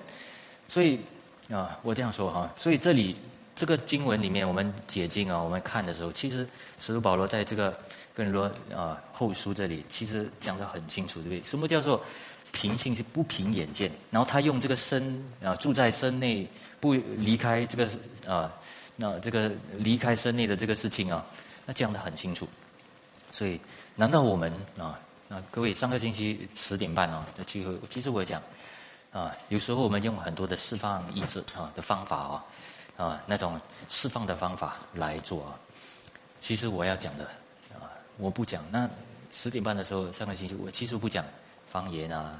[0.68, 1.00] 所以
[1.50, 3.16] 啊，我这样说哈，所以这里
[3.58, 6.46] 这个经文里面，我们解经啊，我们看的时候，其实
[6.78, 7.76] 使徒保罗在这个
[8.14, 11.42] 跟罗啊后书这里，其实讲的很清楚，对不对？
[11.42, 12.00] 什么叫做
[12.52, 13.90] 平信是不凭眼见？
[14.12, 17.88] 然后他用这个身啊，住在身内，不离开这个
[18.32, 18.48] 啊，
[18.94, 21.26] 那这个离开身内的这个事情啊，
[21.66, 22.46] 那讲的很清楚。
[23.32, 23.60] 所以，
[23.96, 24.96] 难道我们啊？
[25.26, 28.40] 那各位上个星期十点半啊的聚会，其实我讲
[29.12, 32.44] 啊，有时候我们用很多的释放意志啊的方法啊
[32.98, 33.58] 啊那种
[33.88, 35.56] 释放的方法来做啊。
[36.40, 37.24] 其实我要讲的
[37.72, 38.62] 啊，我不讲。
[38.70, 38.86] 那
[39.32, 41.24] 十点半的时候，上个星期我其实不讲
[41.66, 42.38] 方言啊，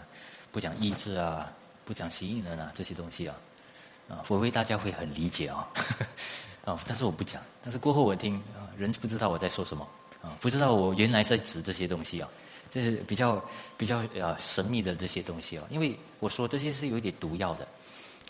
[0.53, 1.51] 不讲意志啊，
[1.87, 3.35] 不讲吸引人啊这些东西啊
[4.11, 5.67] 啊，我为大家会很理解啊
[6.67, 7.41] 啊，但是我不讲。
[7.63, 9.89] 但是过后我听啊，人不知道我在说什么。
[10.21, 12.29] 啊，不知道我原来在指这些东西啊，
[12.73, 13.41] 这是比较
[13.77, 17.69] 比较啊神秘的这些东西啊，因为我说这些是有一点毒药的，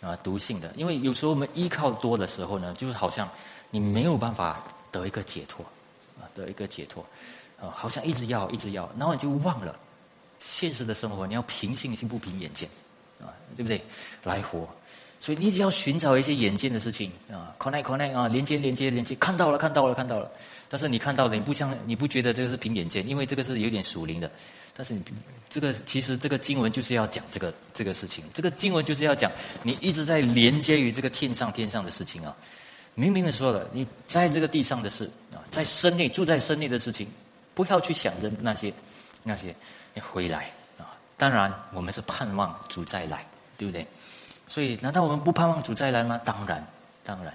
[0.00, 3.28] 啊毒性的，因为有时候我们依靠多的时候呢，就是好像
[3.70, 5.64] 你没有办法得一个解脱，
[6.20, 7.04] 啊得一个解脱，
[7.60, 9.74] 啊好像一直要一直要，然后你就忘了
[10.38, 12.68] 现实的生活，你要凭信心不凭眼见，
[13.20, 13.82] 啊对不对？
[14.22, 14.68] 来活，
[15.20, 20.30] 所以你只要寻找一些眼见的事情啊，connect connect 啊，连接连接连接，看到了看到了看到了。
[20.70, 24.30] 但是你看到的，你不像你不觉得这个是凭眼见，因为这个是有点属灵的。
[24.78, 25.02] 但是你
[25.50, 29.28] 这个其实这个经文就是要讲这个这个事情，这个经文就是要讲
[29.64, 32.32] 你一直在连接于这个天上天上的事情啊。
[32.94, 37.08] 明明的说了，你在这个地上的事啊，在身内住在身内的事情，
[37.54, 38.72] 不要去想着那些
[39.24, 39.52] 那些，
[39.94, 40.94] 你回来啊。
[41.16, 43.84] 当然，我们是盼望主再来，对不对？
[44.46, 46.20] 所以，难道我们不盼望主再来吗？
[46.24, 46.64] 当然，
[47.02, 47.34] 当然。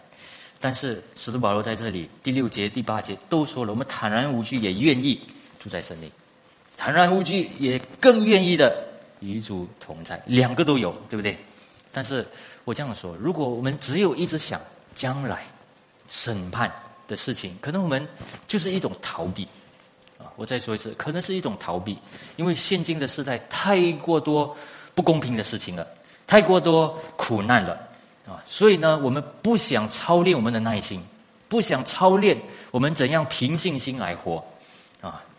[0.61, 5.19] 但是使徒保罗在这里第六节、第八节都说了，我们坦然无惧，也愿意
[5.59, 6.09] 住在圣内，
[6.83, 8.85] 坦然无惧，也更愿意的
[9.21, 11.37] 与主同在，两个都有，对不对？
[11.93, 12.27] 但是
[12.65, 14.59] 我这样说，如果我们只有一直想
[14.93, 15.45] 将来
[16.09, 16.69] 审判
[17.07, 18.05] 的事情，可能我们
[18.47, 19.47] 就是一种逃避。
[20.19, 21.97] 啊，我再说一次，可能是一种逃避，
[22.35, 24.53] 因为现今的时代太过多
[24.93, 25.87] 不公平的事情了，
[26.27, 27.79] 太过多苦难了，
[28.27, 31.01] 啊，所以呢，我们不想操练我们的耐心，
[31.47, 32.37] 不想操练
[32.71, 34.43] 我们怎样平静心来活，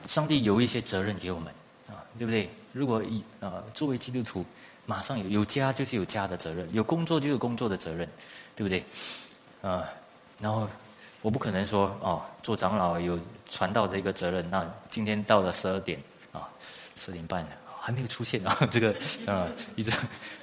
[0.06, 1.52] 上帝有一些责任给我们，
[1.88, 2.50] 啊，对不对？
[2.72, 4.44] 如果一啊，作为基督徒，
[4.86, 8.08] 马上有有家就是有家的责任，有工作就有工作的责任，
[8.56, 8.84] 对不对？
[9.62, 9.84] 啊，
[10.38, 10.68] 然后。
[11.24, 14.46] 我不可能说哦，做长老有传道的一个责任。
[14.50, 15.98] 那今天到了十二点
[16.32, 16.46] 啊，
[16.96, 17.48] 十点半了
[17.80, 19.90] 还没有出现啊， 这个啊一直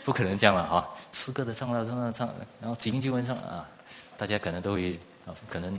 [0.04, 0.90] 不可能这样了哈。
[1.14, 2.28] 诗歌的唱到唱到唱，
[2.60, 3.70] 然后几经经文上啊，
[4.18, 5.78] 大家可能都会啊，可能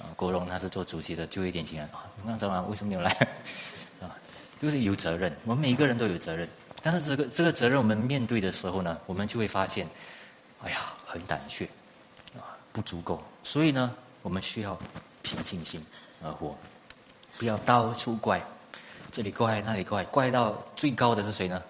[0.00, 2.04] 啊，国荣他是做主席的，就有点惊讶啊。
[2.24, 3.10] 那长老为什么没有来
[4.00, 4.14] 啊？
[4.60, 6.48] 就是有责任，我们每一个人都有责任。
[6.82, 9.86] 但是这个这个责任我们面对的时候呢，我们就会发现，
[10.62, 11.64] 哎呀，很胆怯
[12.36, 13.22] 啊，不足够。
[13.42, 13.94] 所以呢。
[14.20, 14.76] 我们需要
[15.22, 15.80] 凭信心
[16.22, 16.54] 而活，
[17.38, 18.42] 不要到处怪，
[19.12, 21.62] 这里怪那里怪，怪到最高的是谁呢？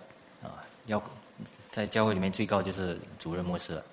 [0.42, 1.00] 啊，要
[1.70, 3.84] 在教会里面最高就是主任牧师了，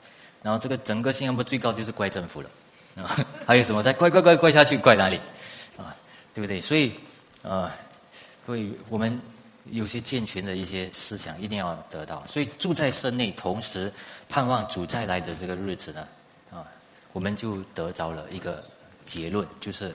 [0.41, 2.49] 然后这个整个新加坡最高就是怪政府了，
[2.95, 5.17] 啊， 还有什么再怪怪怪怪下去怪哪里？
[5.77, 5.95] 啊，
[6.33, 6.59] 对不对？
[6.61, 6.93] 所以，
[7.43, 7.75] 啊，
[8.45, 9.19] 所以我们
[9.71, 13.91] 有些健全的一些思想一定要得到，所以住在身内，同时
[14.29, 16.07] 盼望主再来的这个日子呢？
[16.51, 16.65] 啊
[17.13, 18.61] 我们就得着了一个
[19.05, 19.93] 结论，就是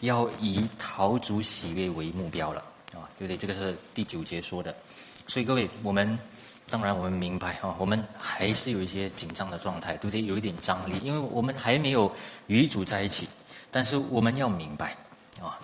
[0.00, 2.60] 要以陶足喜悦为目标了，
[2.94, 3.36] 啊，对不对？
[3.36, 4.74] 这个是第九节说的。
[5.26, 6.18] 所以各位，我们
[6.72, 10.22] 当然我们明白啊，我们还是有一些紧张的状态，对不对？
[10.22, 12.10] 有一点张力，因为我们还没有
[12.46, 13.28] 与主在一起。
[13.70, 14.96] 但是我们要明白，
[15.42, 15.60] 啊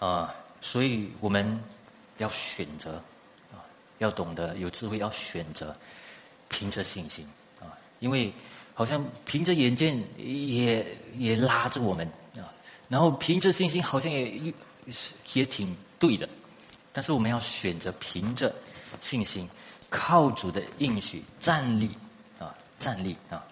[0.00, 1.62] 啊，所以我们
[2.18, 2.96] 要选择，
[3.52, 3.62] 啊，
[3.98, 5.74] 要懂得有智慧，要选择
[6.48, 7.24] 凭着信心，
[7.60, 8.32] 啊，因为。
[8.72, 10.86] 好像凭着眼见也
[11.18, 12.48] 也拉着我们啊，
[12.88, 14.54] 然后凭着信心好像也
[15.34, 16.26] 也挺对的，
[16.90, 18.54] 但是我们要选择凭着
[19.02, 19.46] 信心，
[19.90, 21.90] 靠主的应许站立
[22.38, 23.44] 啊，站立啊，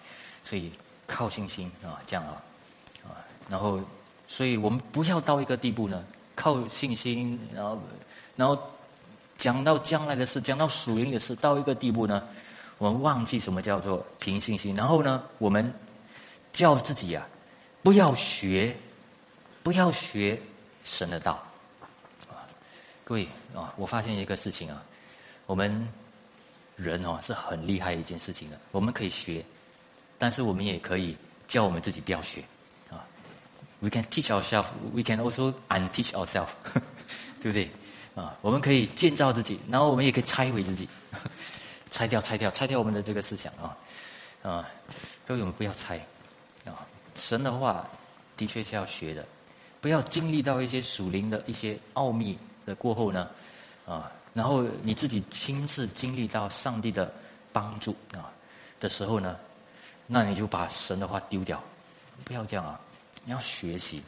[0.43, 0.71] 所以
[1.05, 2.41] 靠信心啊，这样啊
[3.03, 3.79] 啊，然后
[4.27, 6.03] 所以我们不要到一个地步呢，
[6.35, 7.79] 靠信心，然后
[8.35, 8.57] 然后
[9.37, 12.27] 讲到将来的事，讲到属灵的事，到一个地步呢。
[12.77, 15.73] 我们忘记什么叫做凭信心，然后呢，我们
[16.53, 17.27] 叫自己啊，
[17.83, 18.73] 不要学，
[19.61, 20.41] 不要学
[20.85, 21.33] 神的道
[22.29, 22.47] 啊！
[23.03, 24.81] 各位啊，我发现一个事情啊，
[25.45, 25.85] 我们
[26.79, 29.43] 人哦是很厉害一件事情的，我们可以学，
[30.17, 31.15] 但是我们也可以
[31.47, 32.41] 叫我们自己不要学
[32.89, 33.05] 啊。
[33.81, 36.49] We can teach ourselves, we can also unteach ourselves，
[37.41, 37.69] 对不对
[38.15, 38.37] 啊？
[38.41, 40.87] 我们可以建造自己，然后我们也可以拆毁自己。
[41.91, 43.75] 拆掉，拆掉，拆掉我们的这个思想啊！
[44.43, 44.69] 啊，
[45.25, 45.97] 各位，我们不要拆
[46.63, 46.85] 啊！
[47.15, 47.83] 神的话
[48.37, 49.25] 的确是要学的，
[49.81, 53.27] 不要经历到一些属灵的一些奥秘的过后呢
[53.87, 57.11] 啊，然后你自己亲自经历到上帝的
[57.51, 58.31] 帮助啊
[58.79, 59.37] 的时候呢，
[60.07, 61.61] 那你就把神的话丢掉，
[62.23, 62.79] 不要这样啊！
[63.25, 64.01] 你要学习，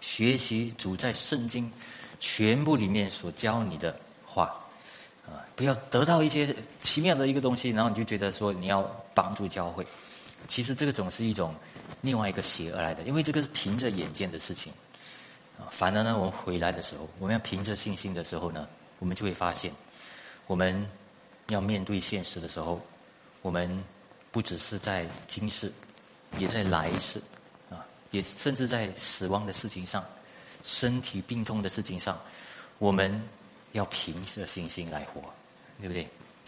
[0.00, 1.70] 学习主在圣经
[2.18, 4.54] 全部里面所教你的话。
[5.26, 8.82] 啊，不要得到一些奇妙的一个东西，然后你就觉得说你要
[9.14, 9.86] 帮助教会，
[10.48, 11.54] 其实这个总是一种
[12.00, 14.72] 另外一个邪而来的，因为这个是凭着眼见的事情。
[15.70, 18.66] 反而呢，我们回来的时候，我们要凭着信心的时候呢，
[19.00, 19.72] 我们就会发现，
[20.46, 20.88] 我们
[21.48, 22.80] 要面对现实的时候，
[23.42, 23.84] 我们
[24.30, 25.72] 不只是在今世，
[26.38, 27.20] 也在来世，
[27.68, 30.04] 啊，也甚至在死亡的事情上，
[30.62, 32.16] 身体病痛的事情上，
[32.78, 33.20] 我们。
[33.72, 35.20] 要凭着信心来活，
[35.78, 36.04] 对不对？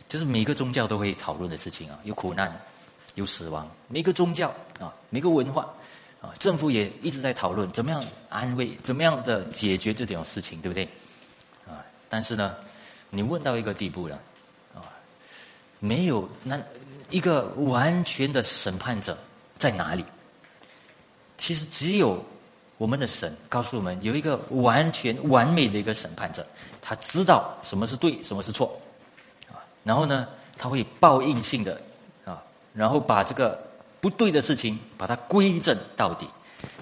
[0.09, 2.53] 就是每个宗教都会讨论的事情啊，有苦难，
[3.15, 3.71] 有死亡。
[3.87, 5.73] 每个宗教啊，每个文化
[6.21, 10.89] 啊，政府也一直在讨论怎么样安慰，怎么样的解决这种事情，对不对？
[12.13, 12.55] 但是呢，
[13.09, 14.21] 你问到一个地步了，
[14.75, 14.85] 啊，
[15.81, 16.61] 没有那
[17.09, 19.17] 一个完全的审判者
[19.59, 20.05] 在哪里？
[21.39, 22.23] 其实只有。
[22.79, 26.45] 我们的神告诉我们，有一个完全完美的一个审判者，
[26.81, 28.77] 他知道什么是对，什么是错，
[29.53, 30.27] 啊，然后呢，
[30.59, 31.81] 他会报应性的
[32.25, 32.43] 啊，
[32.75, 33.57] 然后把这个
[34.01, 36.27] 不对的事情把它归正到底。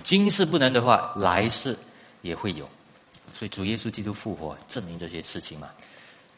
[0.02, 1.76] 今世不能的话，来世
[2.22, 2.66] 也会有。
[3.32, 5.70] 所以主耶稣基督复活证明这些事情嘛。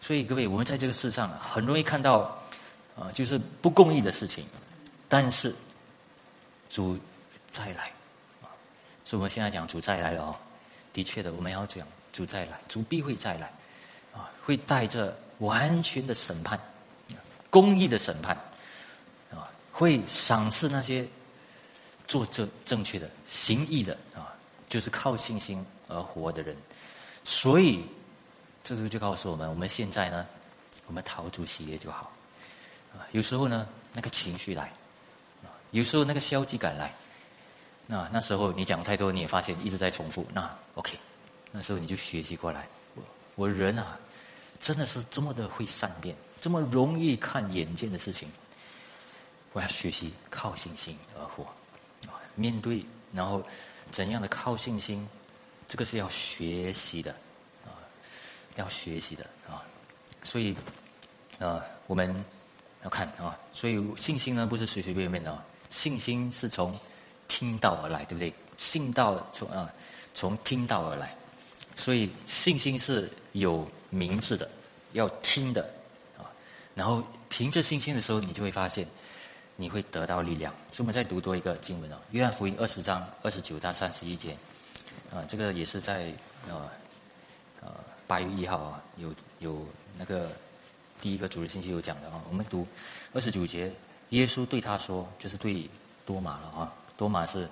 [0.00, 2.36] 所以各位，我们在这个世上很容易看到
[2.96, 4.44] 啊，就是不公义的事情，
[5.08, 5.54] 但是
[6.68, 6.98] 主
[7.50, 7.84] 再来
[8.42, 8.50] 啊。
[9.04, 10.36] 所以我们现在讲主再来了哦，
[10.92, 13.52] 的确的，我们要讲主再来，主必会再来，
[14.12, 16.58] 啊，会带着完全的审判，
[17.48, 18.36] 公义的审判，
[19.30, 21.06] 啊，会赏赐那些
[22.08, 24.34] 做正正确的、行义的啊，
[24.68, 26.56] 就是靠信心而活的人。
[27.24, 27.84] 所以，
[28.64, 30.26] 这个就告诉我们，我们现在呢，
[30.86, 32.10] 我们逃出喜悦就好。
[32.94, 34.64] 啊，有时候呢，那个情绪来，
[35.42, 36.94] 啊，有时候那个消极感来，
[37.86, 40.98] 那那时候你讲太多，你也发现一直在重复，那 OK，
[41.50, 42.66] 那时候你就学习过来。
[42.94, 43.02] 我
[43.36, 43.98] 我人啊，
[44.60, 48.28] 真的是这么的会善变，这么容易看眼见的事情。
[49.54, 51.46] 我要学习靠信心而活，
[52.34, 53.42] 面对然后
[53.90, 55.06] 怎样的靠信心，
[55.72, 57.10] 这个是要学习的，
[57.64, 57.72] 啊，
[58.56, 59.64] 要学习的啊，
[60.22, 60.54] 所以
[61.38, 62.14] 啊，我们。
[62.84, 66.76] 要看啊，所以信心呢不是随随便便的啊，信心是从
[67.28, 68.34] 听到而来，对不对？
[68.58, 69.72] 信道从啊
[70.14, 71.16] 从听到而来，
[71.76, 74.50] 所以信心是有名字的，
[74.94, 75.62] 要听的
[76.18, 76.26] 啊。
[76.74, 78.84] 然后凭着信心的时候，你就会发现
[79.54, 80.52] 你会得到力量。
[80.72, 84.36] 所以我们再读多一个经文啊，《约翰福音》二十章二十九到三十一节
[85.12, 86.12] 啊，这个也是在
[86.48, 86.68] 呃
[87.60, 87.68] 呃
[88.06, 89.66] 八月一号啊，有有
[89.98, 90.28] 那个。
[91.00, 92.64] 第一个主日信息有讲的啊，我们读
[93.12, 93.72] 二十九节，
[94.10, 95.68] 耶稣对他说，就是对
[96.06, 96.72] 多马了啊。
[96.96, 97.48] 多马是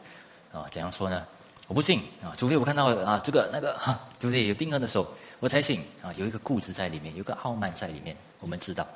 [0.53, 1.27] 啊，怎样说呢？
[1.67, 4.47] 我不信啊，除非我看到啊这个那个哈，对不对？
[4.47, 6.13] 有钉痕的时候，我才信啊。
[6.17, 8.87] 有一个固执在里面，有个傲慢在里面，我们知道。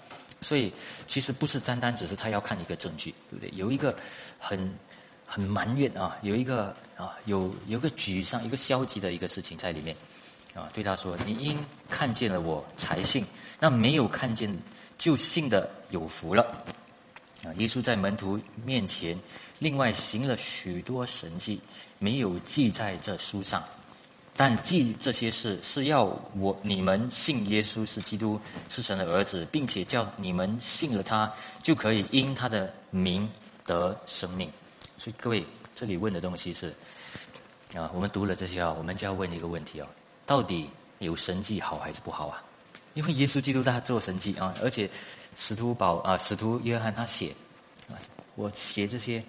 [0.40, 0.72] 所以
[1.08, 3.50] 其实不是单单只是他要看一个证据，对不对？
[3.56, 3.92] 有一个
[4.38, 4.72] 很
[5.34, 6.66] 很埋怨啊，有一个
[6.96, 9.96] 啊有有个沮丧、一个消极的一个事情在里面。
[10.54, 11.58] 啊，对他说：“你应
[11.90, 13.26] 看见了我才信，
[13.58, 14.48] 那没有看见
[14.96, 16.64] 就信的有福了。”
[17.42, 19.18] 啊，耶稣在门徒面前
[19.58, 21.60] 另外行了许多神迹，
[21.98, 23.60] 没有记在这书上，
[24.36, 26.04] 但记这些事是要
[26.36, 31.28] 我你们信耶稣是基督，是神的儿子，并且叫你们信了他，
[31.64, 33.28] 就可以因他的名
[33.66, 34.48] 得生命。
[35.04, 36.74] 所以各位，这里问的东西是
[37.76, 39.86] 啊，我们读了这些啊，我们就要问一个问题啊。
[40.24, 42.42] 到底有神迹好还是不好啊？
[42.94, 44.88] 因为耶稣基督他做神迹啊，而且
[45.36, 47.34] 使徒保啊，使徒约翰他写
[47.90, 48.00] 啊，
[48.34, 49.22] 我写这些，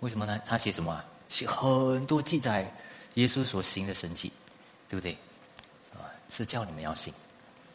[0.00, 0.40] 为什么呢？
[0.44, 1.04] 他写什么啊？
[1.28, 2.68] 写很多记载
[3.14, 4.32] 耶稣所行的神迹，
[4.88, 5.16] 对不对？
[5.92, 7.14] 啊，是叫你们要信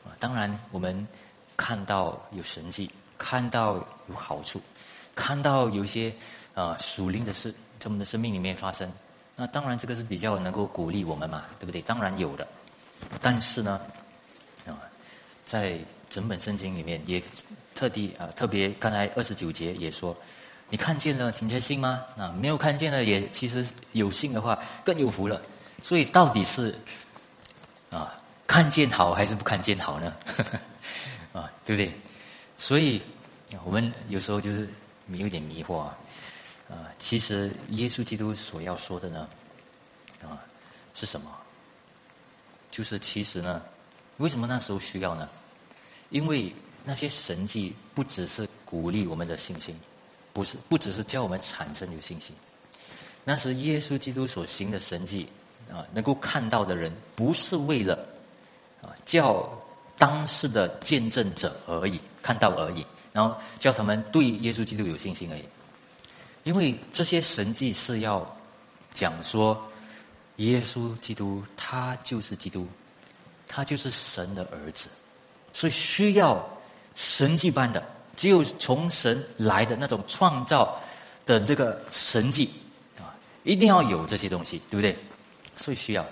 [0.04, 0.12] 啊。
[0.20, 1.08] 当然，我们
[1.56, 3.78] 看到有神迹，看到
[4.10, 4.62] 有好处，
[5.16, 6.14] 看到有些
[6.60, 8.92] 啊属灵的事在我们的生命里面发生。
[9.36, 11.82] 那当然，这个是比较能够鼓励我们嘛，对不对？
[11.84, 12.46] 当然有的，
[13.22, 13.80] 但是呢，
[14.68, 14.76] 啊，
[15.46, 17.24] 在整本圣经里面也
[17.74, 20.14] 特地啊，特别刚才二十九节也说，
[20.70, 22.04] 你看见了，请才信吗？
[22.18, 25.42] 啊，没有看见的也其实有信的话更有福了。
[25.82, 26.78] 所以到底是
[27.90, 28.14] 啊，
[28.46, 30.14] 看见好还是不看见好呢？
[31.32, 31.94] 啊，对不对？
[32.58, 33.02] 所以
[33.64, 34.68] 我们有时候就是
[35.14, 35.98] 有点迷惑啊。
[36.70, 39.28] 啊，其实耶稣基督所要说的呢，
[40.22, 40.38] 啊，
[40.94, 41.36] 是什么？
[42.70, 43.62] 就是其实呢，
[44.18, 45.28] 为什么那时候需要呢？
[46.12, 46.54] 因为
[46.84, 49.76] 那些神迹不只是鼓励我们的信心，
[50.32, 52.36] 不是不只是叫我们产生有信心，
[53.24, 55.28] 那是耶稣基督所行的神迹
[55.72, 57.96] 啊，能够看到的人不是为了
[58.84, 59.50] 啊叫
[59.98, 65.44] 当时的见证者而已看到而已，然后叫他们对耶稣基督有信心而已。
[66.50, 68.26] 因为这些神迹是要
[68.92, 69.70] 讲说，
[70.38, 72.68] 耶稣基督他就是基督，
[73.48, 74.90] 他就是神的儿子，
[75.54, 76.44] 所以需要
[76.96, 80.76] 神迹般的，只有从神来的那种创造
[81.24, 82.50] 的这个神迹
[82.98, 84.98] 啊，一定要有这些东西，对不对？
[85.56, 86.04] 所以需要，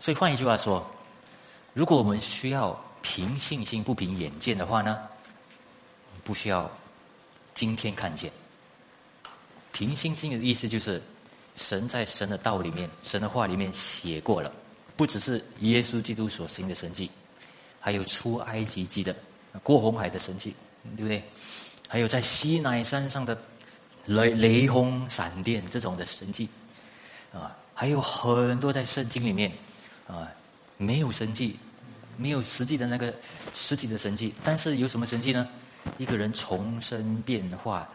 [0.00, 0.84] 所以换一句话说，
[1.72, 4.98] 如果我们需要凭信心不凭眼见的话呢，
[6.24, 6.68] 不需要
[7.54, 8.32] 今天看见。
[9.74, 11.02] 凭信心的意思就是，
[11.56, 14.50] 神在神的道里面，神的话里面写过了，
[14.96, 17.10] 不只是耶稣基督所行的神迹，
[17.80, 19.14] 还有出埃及记的
[19.64, 20.54] 过红海的神迹，
[20.96, 21.20] 对不对？
[21.88, 23.36] 还有在西奈山上的
[24.06, 26.48] 雷雷轰闪电这种的神迹，
[27.32, 29.50] 啊，还有很多在圣经里面
[30.06, 30.28] 啊
[30.76, 31.58] 没有神迹，
[32.16, 33.12] 没有实际的那个
[33.54, 35.48] 实体的神迹，但是有什么神迹呢？
[35.98, 37.88] 一个人重生变化，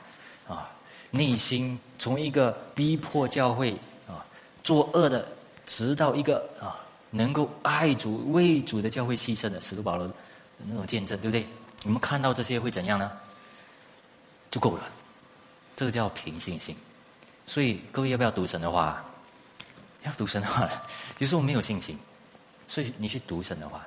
[0.45, 0.69] 啊。
[1.11, 3.71] 内心从一个逼迫教会
[4.07, 4.25] 啊
[4.63, 5.27] 作恶的，
[5.65, 6.79] 直到一个啊
[7.09, 10.09] 能够爱主为主的教会牺牲的使徒保罗
[10.57, 11.45] 那种见证，对不对？
[11.83, 13.11] 你们看到这些会怎样呢？
[14.51, 14.83] 就够了，
[15.75, 16.75] 这个叫凭信心。
[17.47, 19.03] 所以各位要不要读神的话？
[20.03, 20.69] 要读神的话，
[21.17, 21.97] 就是我没有信心，
[22.67, 23.85] 所以你去读神的话，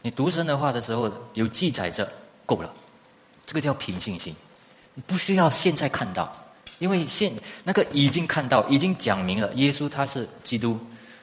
[0.00, 2.10] 你读神的话的时候，有记载着
[2.44, 2.72] 够了，
[3.46, 4.34] 这个叫凭信心。
[4.94, 6.30] 你不需要现在看到，
[6.82, 10.76] 因为现那个已经看到，已经讲明了，耶稣他是基督，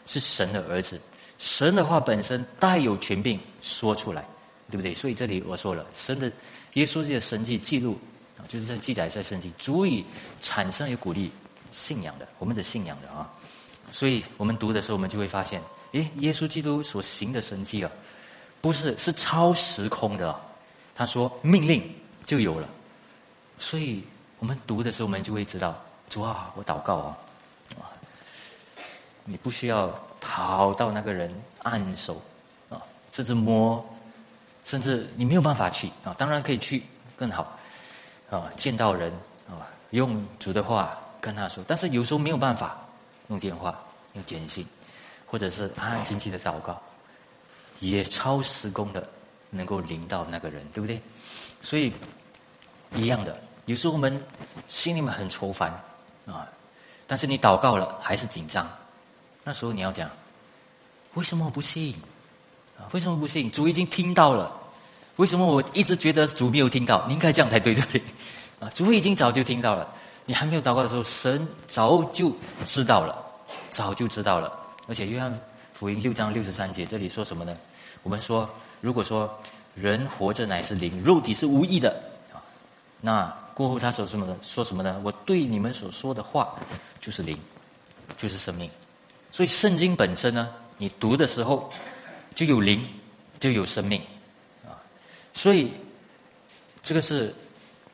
[0.05, 0.97] 是神的儿子。
[1.37, 4.25] 神的话本身带有权柄说出来，
[4.71, 4.93] 对不对？
[4.93, 6.31] 所以这里我说了，神的
[6.75, 7.99] 耶稣这些神迹记录，
[8.47, 10.05] 就是在记载在圣经，足以
[10.39, 11.29] 产生有鼓励
[11.73, 13.29] 信仰的，我们的信仰的啊。
[13.91, 17.91] 所以我们读的时候，我们就会发现，诶，耶稣基督所行的神迹啊。
[18.61, 20.33] 不是，是超时空的。
[20.95, 21.83] 他说命令
[22.25, 22.69] 就有了，
[23.57, 24.01] 所以
[24.39, 25.75] 我们读的时候，我们就会知道
[26.09, 27.17] 主啊，我祷告啊，
[27.79, 27.91] 啊，
[29.25, 32.21] 你不需要跑到那个人按手
[32.69, 32.81] 啊，
[33.11, 33.83] 甚至摸，
[34.65, 36.83] 甚至你没有办法去啊，当然可以去
[37.15, 37.57] 更好
[38.29, 39.11] 啊，见到人
[39.47, 42.77] 啊，用主的话跟他说，但是有时候没有办法
[43.27, 43.79] 用电话、
[44.13, 44.65] 用简讯，
[45.25, 46.81] 或者是安安静静的祷告。
[47.81, 49.07] 也超时空的
[49.49, 51.01] 能够领到那个人，对不对？
[51.61, 51.93] 所以
[52.93, 54.19] 一样的，有时候我们
[54.67, 55.71] 心里面很愁烦
[56.25, 56.47] 啊，
[57.05, 58.67] 但是你祷告了还是紧张，
[59.43, 60.09] 那时候你要讲：
[61.13, 61.93] 为什么我不信？
[62.79, 63.51] 啊，为什么不信？
[63.51, 64.51] 主已经听到了，
[65.17, 67.05] 为什么我一直觉得主没有听到？
[67.07, 68.01] 你应该这样才对，对不对？
[68.59, 69.87] 啊，主已经早就听到了，
[70.25, 73.23] 你还没有祷告的时候，神早就知道了，
[73.69, 74.51] 早就知道了。
[74.87, 75.31] 而且约翰
[75.73, 77.55] 福音六章六十三节这里说什么呢？
[78.01, 78.49] 我们说，
[78.81, 79.31] 如果说
[79.75, 81.91] 人活着乃是灵，肉体是无益的
[82.33, 82.41] 啊，
[82.99, 84.37] 那过后他说什么呢？
[84.41, 85.01] 说什么呢？
[85.03, 86.57] 我对你们所说的话
[87.01, 87.37] 就是灵，
[88.17, 88.71] 就是生命。
[89.33, 91.69] 所以圣经本身呢，你读的时候
[92.33, 92.81] 就有灵，
[93.37, 94.01] 就有生命
[94.63, 94.79] 啊。
[95.33, 95.73] 所以
[96.81, 97.35] 这个是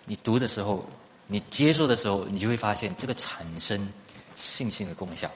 [0.05, 0.87] 你读的时候，
[1.25, 3.91] 你接受的时候，你就会发现这个产生
[4.35, 5.27] 信心的功效。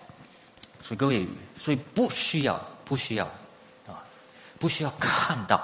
[0.83, 1.27] 所以各位，
[1.57, 3.25] 所以不需要，不需要。
[3.87, 4.05] 啊
[4.59, 5.55] 不需要看到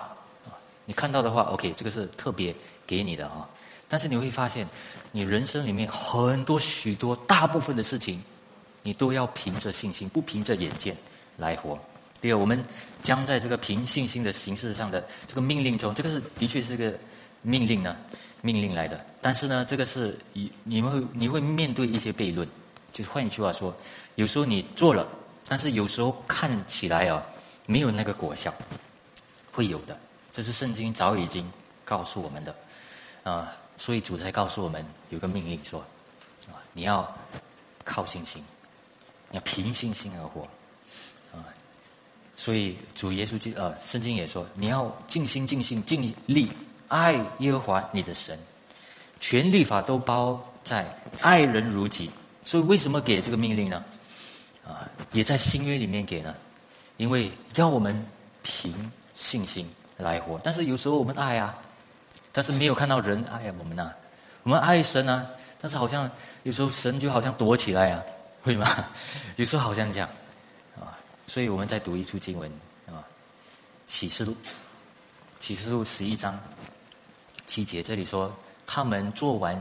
[0.44, 2.56] 啊，你看到的话，OK，这个是特别
[2.88, 3.48] 给你的啊。
[3.88, 4.68] 但是你会发现，
[5.12, 8.22] 你人生里面很多许多大部分的事情，
[8.82, 10.96] 你都要凭着信心，不凭着眼见
[11.38, 11.80] 来活。
[12.22, 12.64] 第二，我们
[13.04, 16.94] 将在这个凭信心的形式上的这个命令中，这个是的确是个
[17.42, 17.96] 命令呢，
[18.42, 19.06] 命令来的。
[19.22, 22.48] 但是呢，这个是你你们会你会面对一些悖论，
[22.92, 23.76] 就是换一句话说，
[24.16, 25.08] 有时候你做了，
[25.48, 27.24] 但是有时候看起来啊，
[27.68, 28.54] 没有那个果效。
[29.52, 29.98] 会有的，
[30.34, 31.50] 这是圣经早已经
[31.86, 32.56] 告诉我们的，
[33.24, 35.80] 啊，所以主才告诉我们有个命令说，
[36.52, 37.10] 啊，你要
[37.84, 38.44] 靠信心，
[39.32, 40.42] 要凭信心而活，
[41.34, 41.44] 啊，
[42.36, 46.52] 所以主耶稣就呃，圣经也说，你要尽心尽心尽力
[46.88, 48.40] 爱耶和华你的神，
[49.20, 50.86] 全律法都包在
[51.22, 52.10] 爱人如己。
[52.44, 53.84] 所以为什么给这个命令呢？
[54.66, 56.36] 啊，也在新约里面给呢，
[56.98, 58.06] 因为要我们
[58.44, 58.92] 凭。
[59.18, 59.66] 信心
[59.96, 61.58] 来活，但是有时候我们爱啊，
[62.36, 63.90] 但是没有看到人爱我们呐。
[64.44, 65.26] 我们爱神啊，
[65.62, 66.12] 但是好像
[66.44, 68.04] 有时候神就好像躲起来啊，
[68.44, 68.68] 会吗？
[69.38, 70.10] 有时候好像这样
[70.76, 71.00] 啊。
[71.28, 72.52] 所以我们再读一处经文
[72.88, 73.00] 啊，
[73.88, 74.34] 《启示录》
[75.40, 76.38] 《启示录》十一章
[77.48, 78.30] 七节，这里说
[78.68, 79.60] 他们做完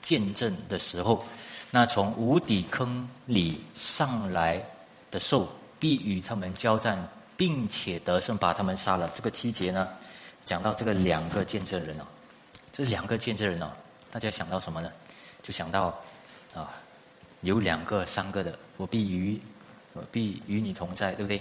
[0.00, 1.24] 见证的时候，
[1.72, 4.64] 那从无底坑里上来
[5.10, 5.48] 的兽
[5.80, 7.08] 必与他们交战。
[7.36, 9.10] 并且得胜，把他们杀了。
[9.12, 9.88] 这个七节呢，
[10.44, 12.04] 讲到这个两个见证人哦，
[12.72, 13.70] 这两个见证人哦，
[14.10, 14.92] 大家想到什么呢？
[15.42, 15.98] 就想到
[16.54, 16.70] 啊，
[17.42, 19.40] 有两个、三个的，我必与
[19.92, 21.40] 我必与你同在，对不对？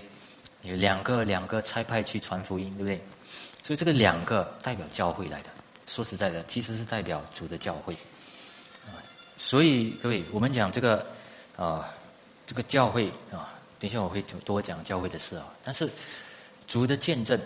[0.62, 3.02] 有两个、两个差派去传福音，对不对？
[3.64, 5.50] 所以这个两个代表教会来的。
[5.88, 7.96] 说实在的，其实是代表主的教会。
[9.36, 11.06] 所以各位，我们讲这个
[11.58, 11.94] 啊，
[12.46, 13.50] 这个教会啊。
[13.80, 15.90] 等一下我会多讲教会的事啊，但是
[16.68, 17.38] 主的见证，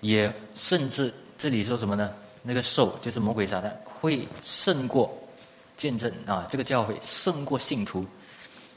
[0.00, 2.12] 也甚至这里说什么呢？
[2.42, 3.70] 那个兽就是魔鬼撒旦
[4.00, 5.14] 会胜过
[5.76, 8.06] 见证啊，这个教会胜过信徒，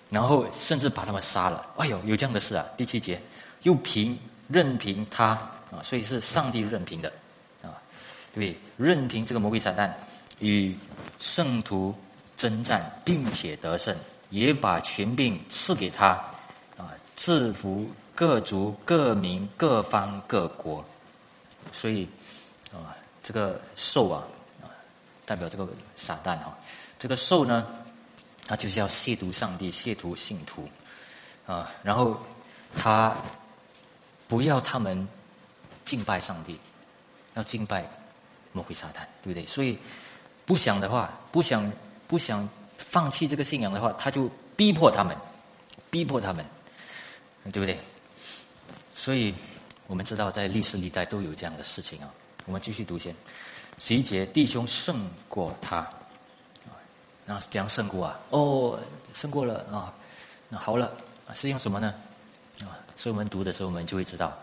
[0.09, 1.65] 然后甚至把他们杀了。
[1.77, 2.65] 哎呦，有这样的事啊！
[2.75, 3.21] 第七节
[3.61, 4.17] 又凭
[4.47, 5.27] 任凭他
[5.71, 7.11] 啊，所以是上帝任凭的
[7.61, 7.71] 啊，
[8.33, 9.89] 对，任凭这个魔鬼撒旦
[10.39, 10.75] 与
[11.17, 11.95] 圣徒
[12.35, 13.95] 征战，并且得胜。
[14.29, 16.07] 也把权柄赐给他，
[16.75, 20.83] 啊，制服各族、各民、各方、各国。
[21.73, 22.07] 所以，
[22.71, 24.23] 啊，这个兽啊，
[24.61, 24.71] 啊，
[25.25, 25.67] 代表这个
[25.97, 26.57] 撒旦啊，
[26.97, 27.67] 这个兽呢，
[28.47, 30.69] 他就是要亵渎上帝、亵渎信徒，
[31.45, 32.17] 啊，然后
[32.77, 33.13] 他
[34.29, 35.05] 不要他们
[35.83, 36.57] 敬拜上帝，
[37.33, 37.85] 要敬拜
[38.53, 39.45] 魔鬼撒旦，对不对？
[39.45, 39.77] 所以
[40.45, 41.69] 不想的话，不想
[42.07, 42.47] 不想。
[42.75, 45.15] 放弃这个信仰的话，他就逼迫他们，
[45.89, 46.45] 逼迫他们，
[47.51, 47.79] 对不对？
[48.93, 49.33] 所以，
[49.93, 52.09] 我们知道在历史历代都有这样的事情啊。
[52.47, 53.15] 我们继续读先，
[53.77, 55.77] 十一节，弟兄胜过他，
[56.65, 56.81] 啊，
[57.27, 58.19] 那怎样胜过啊？
[58.31, 58.79] 哦，
[59.13, 59.93] 胜过了啊，
[60.49, 60.91] 那好了，
[61.35, 61.93] 是用什么呢？
[62.61, 64.35] 啊，所以我们读的时候，我们就会知道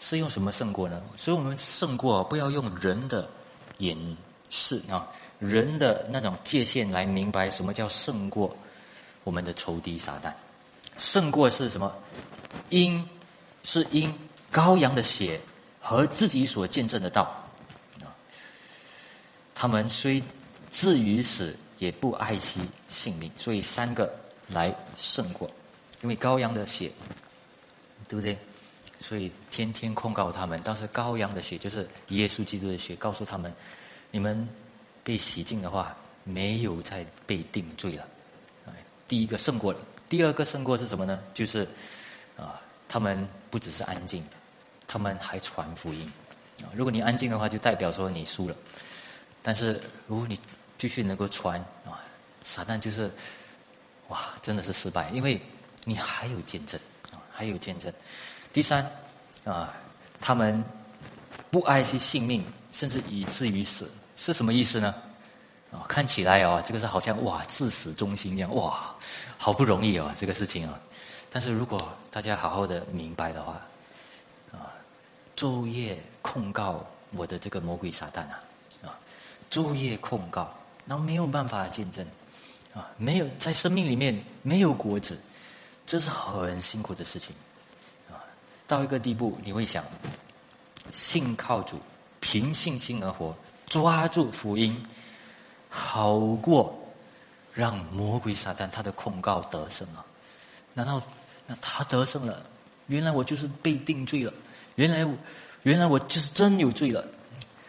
[0.00, 1.00] 是用什么胜过呢？
[1.16, 3.30] 所以我们胜过不要用人的
[3.78, 3.96] 眼
[4.50, 5.06] 视啊，
[5.38, 8.52] 人的那种界限来明白什么叫胜过
[9.22, 10.32] 我们的仇敌撒旦。
[10.96, 11.94] 胜过是什么？
[12.70, 13.08] 因
[13.62, 14.12] 是因
[14.52, 15.40] 羔羊的血
[15.80, 17.22] 和自己所见证的道
[18.02, 18.14] 啊。
[19.54, 20.22] 他们虽
[20.72, 23.30] 至于死，也不爱惜性命。
[23.36, 24.12] 所以三个
[24.48, 25.50] 来胜过，
[26.02, 26.90] 因为羔羊的血，
[28.08, 28.36] 对不对？
[29.00, 30.60] 所以天天控告他们。
[30.64, 33.52] 但是羔羊的血就是耶稣基督的血，告诉他们：
[34.10, 34.48] 你们
[35.02, 38.06] 被洗净的话，没有再被定罪了。
[39.06, 39.80] 第一个胜过了。
[40.08, 41.22] 第二个胜过是什么呢？
[41.32, 41.66] 就是，
[42.36, 44.22] 啊，他们不只是安静，
[44.88, 46.10] 他们还传福音。
[46.64, 48.56] 啊，如果你安静的话，就代表说你输了。
[49.42, 50.40] 但是如果你
[50.76, 52.02] 继续能够传，啊，
[52.42, 53.08] 撒旦就是，
[54.08, 55.40] 哇，真的是失败，因为
[55.84, 56.80] 你还有见证，
[57.12, 57.92] 啊，还有见证。
[58.52, 58.84] 第三，
[59.44, 59.72] 啊，
[60.20, 60.64] 他们
[61.50, 64.94] 不爱惜性命，甚至以至于死，是什么意思呢？
[65.70, 68.92] 啊，看起来啊，这个是好像哇，至死忠心这样哇。
[69.36, 70.80] 好不容易哦，这个事情啊，
[71.30, 71.78] 但是如果
[72.10, 73.60] 大家好好的明白的话，
[75.38, 78.42] 昼夜控告我的这个魔鬼撒旦啊，
[78.82, 78.98] 啊，
[79.48, 80.52] 昼夜控告，
[80.84, 82.04] 然后没有办法见证，
[82.74, 85.16] 啊，没有在生命里面没有果子，
[85.86, 87.32] 这是很辛苦的事情，
[88.10, 88.18] 啊，
[88.66, 89.84] 到一个地步你会想，
[90.90, 91.78] 信靠主，
[92.18, 93.32] 凭信心而活，
[93.66, 94.84] 抓住福音，
[95.68, 96.74] 好过。
[97.54, 100.06] 让魔鬼撒旦他的控告得胜啊？
[100.74, 101.02] 难道
[101.44, 102.40] 那他得胜了？
[102.86, 104.32] 原来我就是被定罪了，
[104.78, 105.04] 原来
[105.64, 107.04] 原来我就是真有罪了，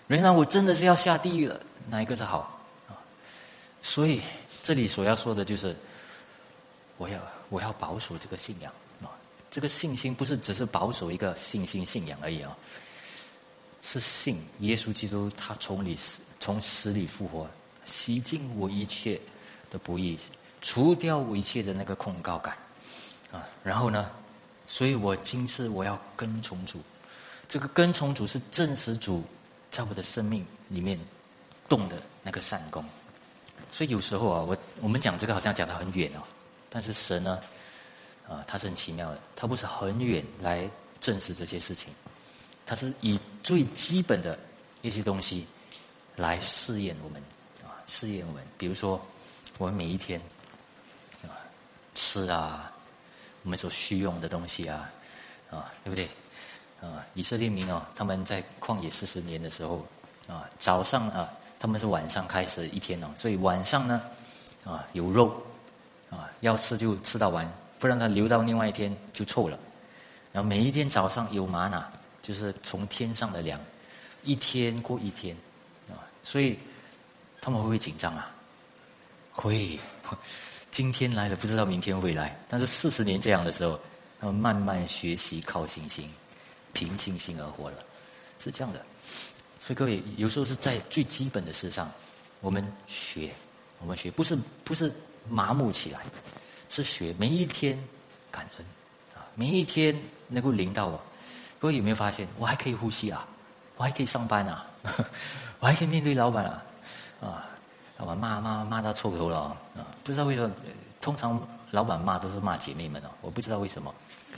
[0.06, 1.60] 原来我真的是要下地狱了。
[1.90, 2.94] 哪一个是好啊？
[3.82, 4.22] 所以
[4.62, 5.76] 这里所要说的就是，
[6.98, 9.10] 我要我要保守这个信仰啊，
[9.50, 12.56] 这个信心不是只是保守一个信心信仰而已啊，
[13.82, 17.50] 是信耶稣基督他从里死从死里复活，
[17.86, 19.20] 洗净我一切。
[19.72, 20.18] 的不易，
[20.64, 22.58] 除掉我一切的那个控告感，
[23.32, 24.10] 啊，然后呢，
[24.66, 26.82] 所以我今次我要跟从主，
[27.50, 29.24] 这个跟从主是证实主
[29.72, 30.98] 在我的生命里面
[31.68, 32.86] 动的那个善功，
[33.72, 36.22] 所以有时候啊，我我们讲这个好像讲的很远哦，
[36.70, 37.40] 但是神呢，
[38.28, 40.70] 啊，他是很奇妙的，他不是很远来
[41.02, 41.92] 证实这些事情，
[42.66, 44.38] 他是以最基本的
[44.82, 45.46] 一些东西
[46.16, 47.22] 来试验我们，
[47.64, 49.04] 啊，试验我们，比如说。
[49.58, 50.18] 我们每一天
[51.24, 51.36] 啊，
[51.94, 52.72] 吃啊，
[53.44, 54.90] 我们所需用的东西啊，
[55.50, 56.08] 啊，对不对？
[56.82, 59.86] 啊，以色列民哦，他们在旷野四十年的时候
[60.28, 64.02] 啊，早上啊，他们是晚上开始一天哦，所以晚上呢
[64.66, 65.36] 啊有肉
[66.10, 69.60] 啊要吃就吃到完，不然它留到另外一天就臭了。
[70.32, 71.84] 然后每一天早上有玛瑙，
[72.22, 73.60] 就是从天上的粮，
[74.24, 75.36] 一天过一天
[75.90, 76.58] 啊，所以
[77.42, 78.32] 他们会不会紧张啊？
[79.32, 79.80] 会，
[80.70, 83.80] 今天来了不知道明天会来，但是四十年这样的时候，
[84.20, 86.08] 他们慢慢学习靠信心，
[86.86, 87.78] 凭信心而活了，
[88.40, 88.80] 是这样的。
[89.60, 91.92] 所以各位有时候是在最基本的事上，
[92.40, 93.32] 我们学，
[93.80, 94.90] 我们学不是不是
[95.28, 96.00] 麻木起来，
[96.70, 97.78] 是学每一天
[98.32, 98.66] 感恩
[99.14, 99.94] 啊，每一天
[100.28, 101.02] 能够领到我。
[101.60, 103.28] 各位有没有发现，我还可以呼吸啊，
[103.76, 104.66] 我还可以上班啊，
[105.60, 106.64] 我还可以面对老板啊，
[107.22, 107.46] 啊。
[107.98, 109.40] 老板骂骂骂到臭头了
[109.76, 109.86] 啊！
[110.06, 110.56] 不知道为什么，
[111.02, 111.38] 通常
[111.72, 113.94] 老板骂都是骂姐妹们哦，我不知道为什么，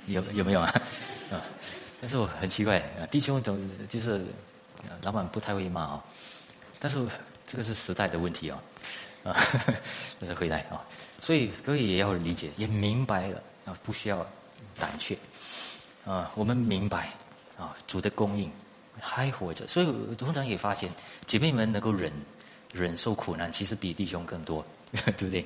[0.07, 0.81] 有有没有啊？
[1.29, 1.37] 啊！
[2.01, 2.81] 但是我很奇怪，
[3.11, 4.25] 弟兄总就是
[5.03, 6.03] 老板不太会骂啊，
[6.79, 6.99] 但是
[7.45, 8.59] 这个是时代的问题啊，
[9.23, 9.37] 啊，
[10.19, 10.83] 这是回来啊，
[11.19, 14.27] 所以各位也要理解，也明白了啊，不需要
[14.79, 15.15] 胆怯
[16.03, 17.13] 啊，我们明白
[17.57, 18.51] 啊，主的供应
[18.99, 20.91] 还活着，所以通常也发现
[21.27, 22.11] 姐妹们能够忍。
[22.73, 25.45] 忍受苦难，其实比弟兄更多， 对不对？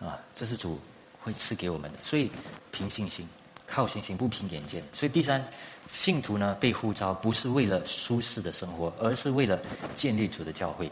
[0.00, 0.80] 啊，这是主
[1.20, 1.98] 会赐给我们的。
[2.02, 2.30] 所以
[2.72, 3.28] 凭信心，
[3.66, 4.82] 靠信心，不凭眼见。
[4.92, 5.44] 所以第三，
[5.88, 9.58] 信徒呢被呼召，不是为了舒适的生活，而是为了
[9.94, 10.90] 建立主的教会。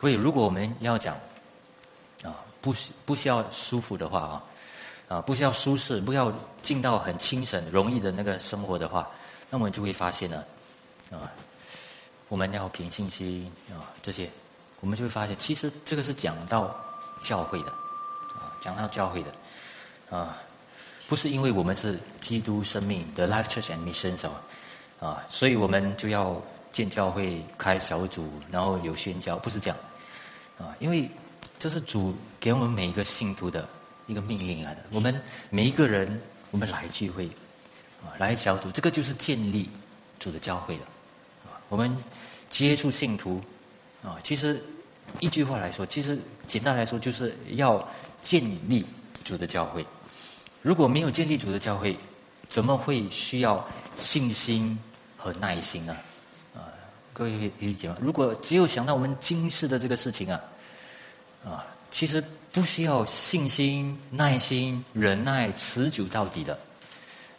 [0.00, 1.14] 所以如果我们要讲
[2.22, 4.44] 啊，不不需要舒服的话啊，
[5.08, 9.08] 啊，不需要舒适，不要进到很轻省容易的那个生活的话，
[9.50, 10.44] 那我们就会发现呢，
[11.10, 11.30] 啊，
[12.28, 14.28] 我们要凭信心啊，这些。
[14.80, 16.76] 我们就会发现，其实这个是讲到
[17.20, 17.70] 教会的，
[18.34, 19.30] 啊，讲到教会的，
[20.10, 20.36] 啊，
[21.12, 24.32] 不是因为我们是基督生命的 Life Church and Mission 哦，
[25.06, 26.42] 啊，所以我们就要
[26.72, 29.76] 建教会、开小组，然后有宣教，不是这样
[30.58, 31.06] 啊，因为
[31.58, 33.68] 这是主给我们每一个信徒的
[34.06, 34.82] 一个命令来的。
[34.90, 36.18] 我们每一个人，
[36.50, 37.26] 我们来聚会
[38.02, 39.68] 啊，来小组，这个就是建立
[40.18, 40.84] 主的教会的
[41.44, 41.60] 啊。
[41.68, 41.94] 我们
[42.48, 43.38] 接触信徒
[44.02, 44.64] 啊，其实
[45.20, 47.86] 一句话来说，其实简单来说，就是要
[48.22, 48.82] 建立
[49.22, 49.84] 主的教会。
[50.62, 51.96] 如果没有建立主的教会，
[52.48, 53.62] 怎么会需要
[53.96, 54.78] 信心
[55.16, 55.96] 和耐心呢？
[56.54, 56.70] 啊，
[57.12, 57.96] 各位理解吗？
[58.00, 60.40] 如果只有想到我们今世的这个事情啊，
[61.44, 66.56] 啊，其实不需要信心、耐心、忍耐、持久到底的，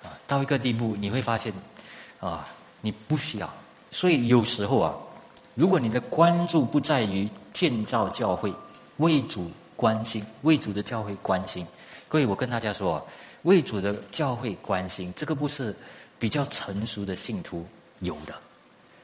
[0.03, 1.53] 啊，到一个地步你会发现，
[2.19, 2.45] 啊，
[2.81, 3.49] 你不需要。
[3.89, 4.93] 所以有时候啊，
[5.55, 8.53] 如果你的关注不在于建造教会、
[8.97, 11.65] 为主关心、为主的教会关心。
[12.13, 13.03] 所以我跟大家说啊，
[13.41, 15.75] 为主的教会关心，这个不是
[16.19, 17.65] 比较成熟的信徒
[18.01, 18.35] 有的，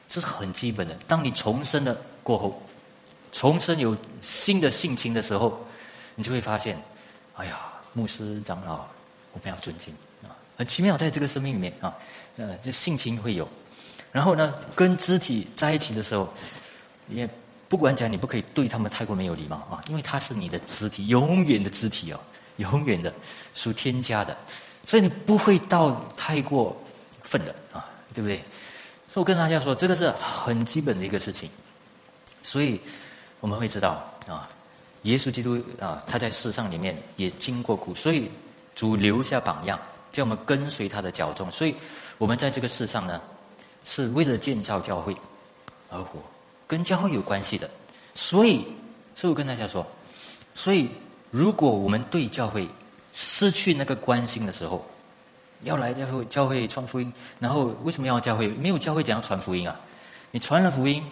[0.08, 0.96] 这是很基本的。
[1.08, 2.62] 当你重生了过后，
[3.32, 5.58] 重生有新的性情的时候，
[6.14, 6.80] 你就会发现，
[7.34, 7.58] 哎呀，
[7.94, 8.86] 牧师长老，
[9.32, 9.92] 我们要尊敬
[10.22, 11.92] 啊，很奇妙，在这个生命里面啊，
[12.36, 13.48] 呃，这性情会有。
[14.12, 16.32] 然后呢，跟肢体在一起的时候，
[17.08, 17.28] 也
[17.68, 22.20] 不管讲，你不可以对他们太过没有礼貌啊，因为他是你的肢体，永远的肢体哦。
[22.60, 23.12] 永远的
[23.54, 24.36] 属天家的，
[24.84, 26.76] 所以你不会到太过
[27.22, 28.36] 分的啊，对不对？
[29.12, 31.50] 所以我跟大家说，这个是很基本的一个事情。
[32.42, 32.80] 所以
[33.40, 34.48] 我们会知道啊，
[35.02, 38.30] 耶稣基督啊，他在世上里面也经过苦，所以
[38.74, 39.78] 主留下榜样，
[40.12, 41.50] 叫我们跟随他的脚踪。
[41.50, 41.74] 所以
[42.18, 43.20] 我们在这个世上呢，
[43.84, 45.16] 是为了建造教会
[45.88, 46.20] 而活，
[46.66, 47.68] 跟教会有关系的。
[48.14, 48.64] 所以，
[49.14, 49.86] 所以我跟大家说，
[50.54, 50.88] 所以。
[51.30, 52.68] 如果我们对教会
[53.12, 54.84] 失去那个关心的时候，
[55.62, 58.48] 要来教会教会传福音，然后为什么要教会？
[58.48, 59.78] 没有教会怎样传福音啊？
[60.30, 61.04] 你传了福音，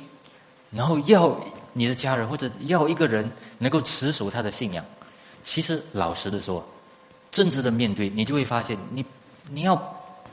[0.71, 1.39] 然后要
[1.73, 4.85] 你的家人或者要一个人能够持守他的信仰，
[5.43, 6.67] 其实老实的说，
[7.31, 9.05] 正直的面对，你就会发现，你
[9.51, 9.81] 你要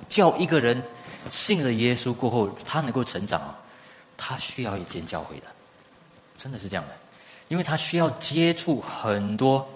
[0.08, 0.82] 叫一个人
[1.30, 3.60] 信了耶稣过后，他能够成长啊，
[4.16, 5.48] 他需要一间教会的，
[6.38, 6.96] 真的是这样的，
[7.50, 9.68] 因为他需要接触很多。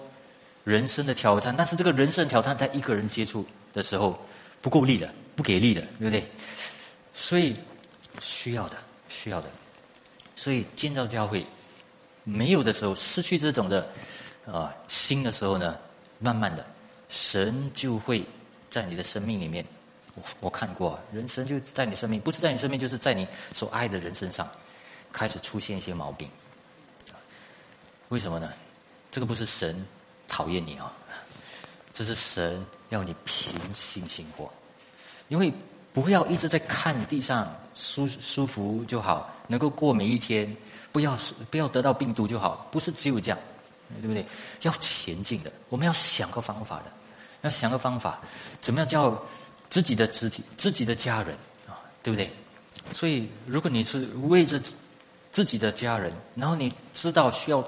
[0.64, 4.18] 人生的挑战，但是这个人生挑战在一个人接触的时候
[4.60, 6.26] 不够力的，不给力的，对不对？
[7.14, 7.56] 所以
[8.20, 8.76] 需要的，
[9.08, 9.48] 需要的。
[10.36, 11.44] 所以建造教会
[12.24, 13.88] 没有的时候，失去这种的
[14.46, 15.78] 啊心的时候呢，
[16.18, 16.64] 慢慢的，
[17.08, 18.24] 神就会
[18.68, 19.64] 在你的生命里面，
[20.14, 24.48] 我我看过，人生就在你生命，不是在你生命，就是在你所爱的人身上
[25.12, 26.28] 开始出现一些毛病。
[28.08, 28.52] 为什么呢？
[29.10, 29.86] 这个不是神。
[30.30, 30.90] 讨厌你啊！
[31.92, 34.50] 这是神要你平心生活，
[35.28, 35.52] 因为
[35.92, 40.56] 不要一直在看地上舒舒服就好，能够过每一天，
[40.92, 41.18] 不要
[41.50, 43.38] 不要得到病毒就好，不是只有这样，
[44.00, 44.24] 对不对？
[44.62, 46.84] 要前进的，我们要想个方法的，
[47.42, 48.18] 要想个方法，
[48.62, 49.20] 怎么样叫
[49.68, 51.36] 自己的肢体、自己的家人
[51.68, 52.32] 啊，对不对？
[52.94, 54.58] 所以，如果你是为着
[55.32, 57.62] 自己的家人，然后你知道需要。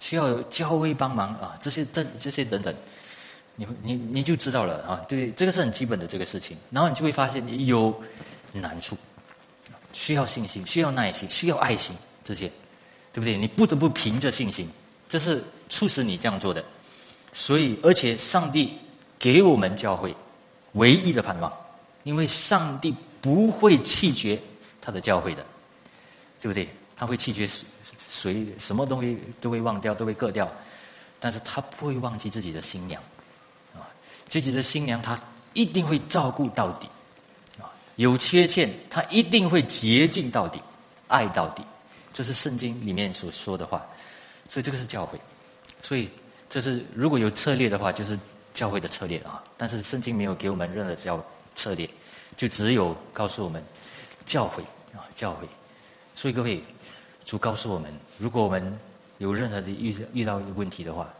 [0.00, 2.74] 需要教会帮忙啊，这些等这些等等，
[3.54, 5.00] 你你你就知道了啊。
[5.08, 6.56] 对，这个是很基本的这个事情。
[6.70, 7.94] 然后你就会发现你有
[8.52, 8.96] 难处，
[9.92, 12.46] 需要信心，需要耐心，需要爱心这些，
[13.12, 13.36] 对不对？
[13.36, 14.68] 你不得不凭着信心，
[15.08, 16.64] 这是促使你这样做的。
[17.34, 18.78] 所以，而且上帝
[19.18, 20.14] 给我们教会
[20.72, 21.52] 唯一的盼望，
[22.04, 24.38] 因为上帝不会弃绝
[24.80, 25.44] 他的教会的，
[26.40, 26.68] 对不对？
[26.96, 27.48] 他会弃绝。
[28.26, 30.50] 谁什么东西都会忘掉，都会割掉，
[31.20, 33.00] 但是他不会忘记自己的新娘，
[33.72, 33.86] 啊，
[34.28, 35.16] 自己的新娘他
[35.52, 36.88] 一定会照顾到底，
[37.60, 40.60] 啊，有缺陷他一定会洁净到底，
[41.06, 41.62] 爱到底，
[42.12, 43.86] 这是圣经里面所说的话，
[44.48, 45.16] 所以这个是教会，
[45.80, 46.10] 所以
[46.50, 48.18] 这是如果有策略的话，就是
[48.54, 51.24] 教会的策略啊，但是圣经没有给我们任何教
[51.54, 51.88] 策略，
[52.36, 53.62] 就只有告诉我们
[54.24, 55.46] 教会啊，教会，
[56.16, 56.60] 所以各位。
[57.26, 58.78] 主告诉我们，如果我们
[59.18, 61.12] 有任何的遇遇到问题的话，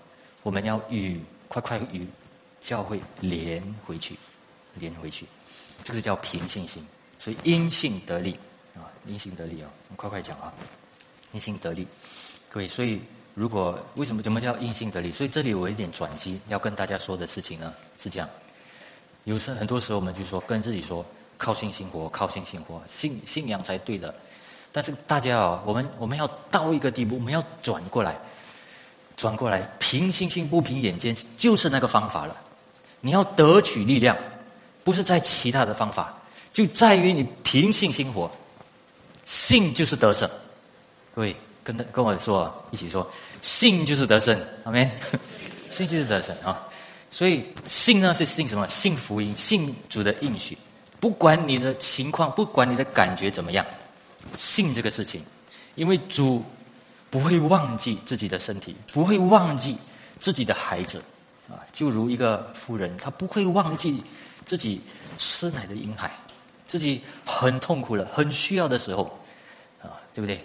[0.45, 2.07] 我们要与快快与
[2.61, 4.17] 教会连回去，
[4.75, 5.27] 连回去，
[5.83, 6.87] 这个叫平信心。
[7.19, 8.39] 所以因信得利
[8.77, 10.55] 啊，因信得利啊，快快讲啊，
[11.33, 11.85] 因信得利。
[12.49, 13.01] 各位，所以
[13.35, 15.11] 如果为什么怎么叫因信得利？
[15.11, 18.31] 所以这里我有点转机，要跟大家说的事情呢是这样。
[19.25, 21.05] 有时很多时候我们就说跟自己说，
[21.37, 24.15] 靠信心活，靠信心活，信信仰才对的。
[24.77, 28.15] 但是大家啊，我们我们要到一个地步，我们要转过来，
[29.17, 32.37] 转过来，凭信心不凭眼见，就是那个方法了。
[33.01, 34.15] 你要得取力量，
[34.85, 36.15] 不是在其他的方法，
[36.53, 38.31] 就在于你凭信心活，
[39.25, 40.29] 信就是得胜。
[41.15, 43.11] 各位跟跟我说，一起说，
[43.41, 44.91] 信就是得胜，阿门。
[45.71, 46.69] 信就是得胜啊！
[47.11, 48.69] 所以信呢是信什么？
[48.69, 50.55] 信福音，信主的应许。
[51.01, 53.65] 不管你的情况，不管你的感觉怎么样，
[54.37, 55.23] 信这个事情，
[55.75, 56.43] 因为主
[57.11, 59.77] 不会忘记自己的身体，不会忘记
[60.19, 61.03] 自己的孩子
[61.49, 61.61] 啊。
[61.73, 64.03] 就如一个妇人，她不会忘记
[64.45, 64.81] 自己
[65.19, 66.11] 吃奶的婴孩。
[66.69, 69.05] 自己很痛苦了，很需要的时候，
[69.81, 70.45] 啊，对不对？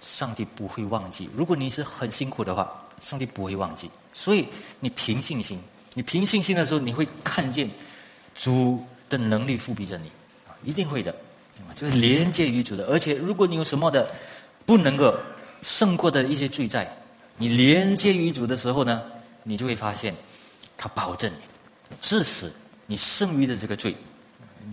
[0.00, 1.30] 上帝不会忘记。
[1.32, 2.68] 如果你是很辛苦的话，
[3.00, 3.88] 上帝不会忘记。
[4.12, 4.44] 所以
[4.80, 5.60] 你凭信心，
[5.94, 7.70] 你凭信心的时候，你会看见
[8.34, 10.08] 主的能力复辟着你，
[10.48, 11.14] 啊，一定会的，
[11.74, 12.86] 就是连接于主的。
[12.86, 14.08] 而且，如果你有什么的
[14.66, 15.14] 不能够
[15.62, 16.90] 胜过的一些罪债，
[17.36, 19.02] 你连接于主的时候呢，
[19.42, 20.14] 你就会发现
[20.76, 22.52] 他保证你，致死
[22.86, 23.94] 你剩余的这个罪，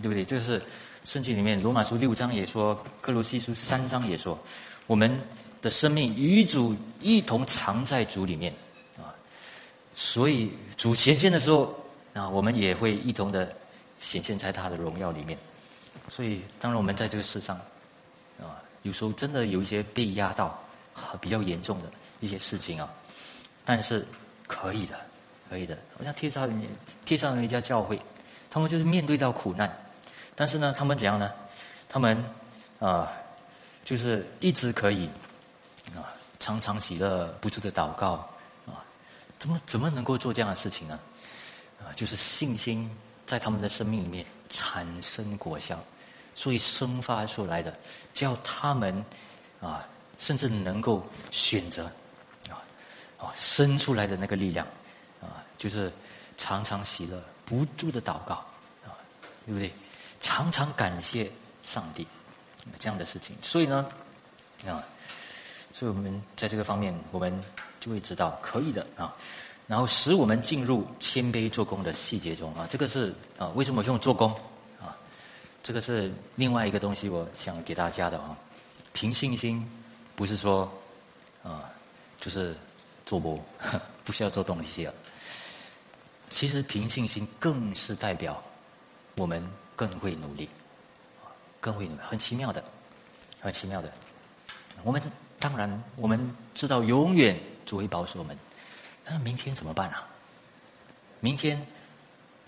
[0.02, 0.24] 对不对？
[0.24, 0.62] 这是。
[1.04, 4.38] 圣经里面，罗马书六章也说，哥罗西书三章也说，
[4.86, 5.18] 我们
[5.62, 8.52] 的生命与主一同藏在主里面
[8.98, 9.08] 啊，
[9.94, 11.74] 所以主显现的时候
[12.12, 13.50] 啊，我们也会一同的
[13.98, 15.38] 显现在他的荣耀里面。
[16.10, 17.56] 所以，当然我们在这个世上
[18.40, 20.58] 啊，有时候真的有一些被压到
[21.20, 21.90] 比较严重的
[22.20, 22.88] 一些事情啊，
[23.64, 24.06] 但是
[24.46, 24.98] 可以的，
[25.48, 25.78] 可以的。
[25.98, 26.50] 我像贴上
[27.04, 28.00] 贴上一家教会，
[28.50, 29.70] 他们就是面对到苦难。
[30.34, 31.32] 但是呢，他们怎样呢？
[31.88, 32.24] 他们
[32.78, 33.10] 啊，
[33.84, 35.08] 就是一直可以
[35.96, 38.12] 啊，常常喜乐不住的祷告
[38.66, 38.84] 啊，
[39.38, 40.98] 怎么怎么能够做这样的事情呢？
[41.80, 42.90] 啊，就是信心
[43.26, 45.78] 在他们的生命里面产生果效，
[46.38, 47.76] 所以生发出来的，
[48.14, 49.04] 叫他们
[49.60, 49.84] 啊，
[50.18, 51.86] 甚至能够选择
[52.48, 52.62] 啊
[53.18, 54.64] 啊生出来的那个力量
[55.20, 55.92] 啊，就是
[56.36, 58.34] 常常喜乐不住的祷告
[58.86, 58.94] 啊，
[59.46, 59.72] 对不对？
[60.20, 61.28] 常常感谢
[61.64, 62.06] 上帝
[62.78, 63.84] 这样的事情，所以呢，
[64.64, 64.78] 啊，
[65.72, 67.36] 所以我们在这个方面，我们
[67.80, 69.12] 就会知道可以的啊。
[69.66, 74.32] 然后使我们进入谦卑做工的细节中啊，这个是啊，为什么用做工？
[75.62, 78.36] 这个是另外一个东西，我想给大家的啊。
[78.92, 79.64] 凭信心
[80.16, 80.72] 不是说
[81.42, 81.70] 啊，
[82.20, 82.56] 就是
[83.06, 83.42] 做不
[84.04, 84.92] 不需要做东西啊。
[86.30, 88.42] 其实凭信心更是代表
[89.14, 89.46] 我们。
[89.78, 90.48] 更会努力，
[91.60, 92.64] 更会努力，很奇妙的，
[93.40, 93.88] 很奇妙的。
[94.82, 95.00] 我们
[95.38, 98.36] 当然我们知道，永远主会保守我们。
[99.06, 100.04] 那明天怎么办啊？
[101.20, 101.56] 明天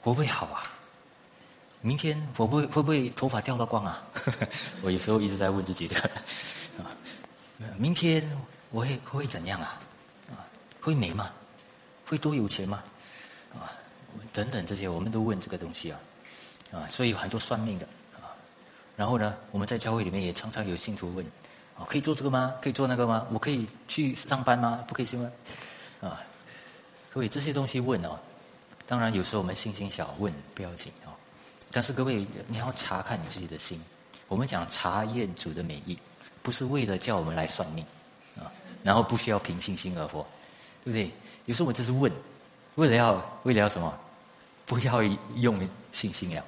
[0.01, 0.67] 会不会好啊？
[1.83, 4.03] 明天会不会会不会头发掉到光啊？
[4.83, 6.03] 我有时候一直在问自己这个
[6.79, 6.93] 啊。
[7.77, 8.25] 明天
[8.71, 9.81] 我会会怎样啊？
[10.81, 11.31] 会美吗？
[12.07, 12.83] 会多有钱吗？
[13.55, 13.73] 啊，
[14.33, 16.01] 等等这些，我们都问这个东西啊。
[16.73, 18.33] 啊，所以有很多算命的啊，
[18.97, 21.25] 然后呢，我们在教会里面也常常有信徒问：
[21.77, 22.55] 啊，可以做这个吗？
[22.63, 23.27] 可以做那个吗？
[23.31, 24.85] 我可以去上班吗？
[24.87, 25.31] 不可以去吗？
[26.01, 26.21] 啊，
[27.13, 28.19] 各位这些东西问哦，
[28.87, 30.93] 当然有时候我们信心小，问不要紧。
[31.73, 33.81] 但是各位你要查看你自己的心。
[34.29, 35.99] 我们讲查验主的美意，
[36.43, 37.85] 不是为了叫我们来算命
[38.37, 38.51] 啊，
[38.83, 40.25] 然后不需要凭信心而活，
[40.85, 41.11] 对不对？
[41.47, 42.13] 有时候我只是问，
[42.77, 43.93] 为了要为了要什么？
[44.67, 45.03] 不要
[45.35, 46.45] 用信心了。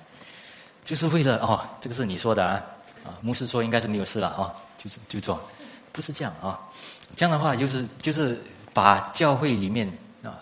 [0.85, 2.63] 就是为了哦，这个是你说的啊，
[3.05, 5.41] 啊，牧师说应该是没有事了啊，就是就做，
[5.91, 6.61] 不是这样啊，
[7.17, 8.41] 这样的话就是就是
[8.73, 9.89] 把教会里面
[10.23, 10.39] 啊，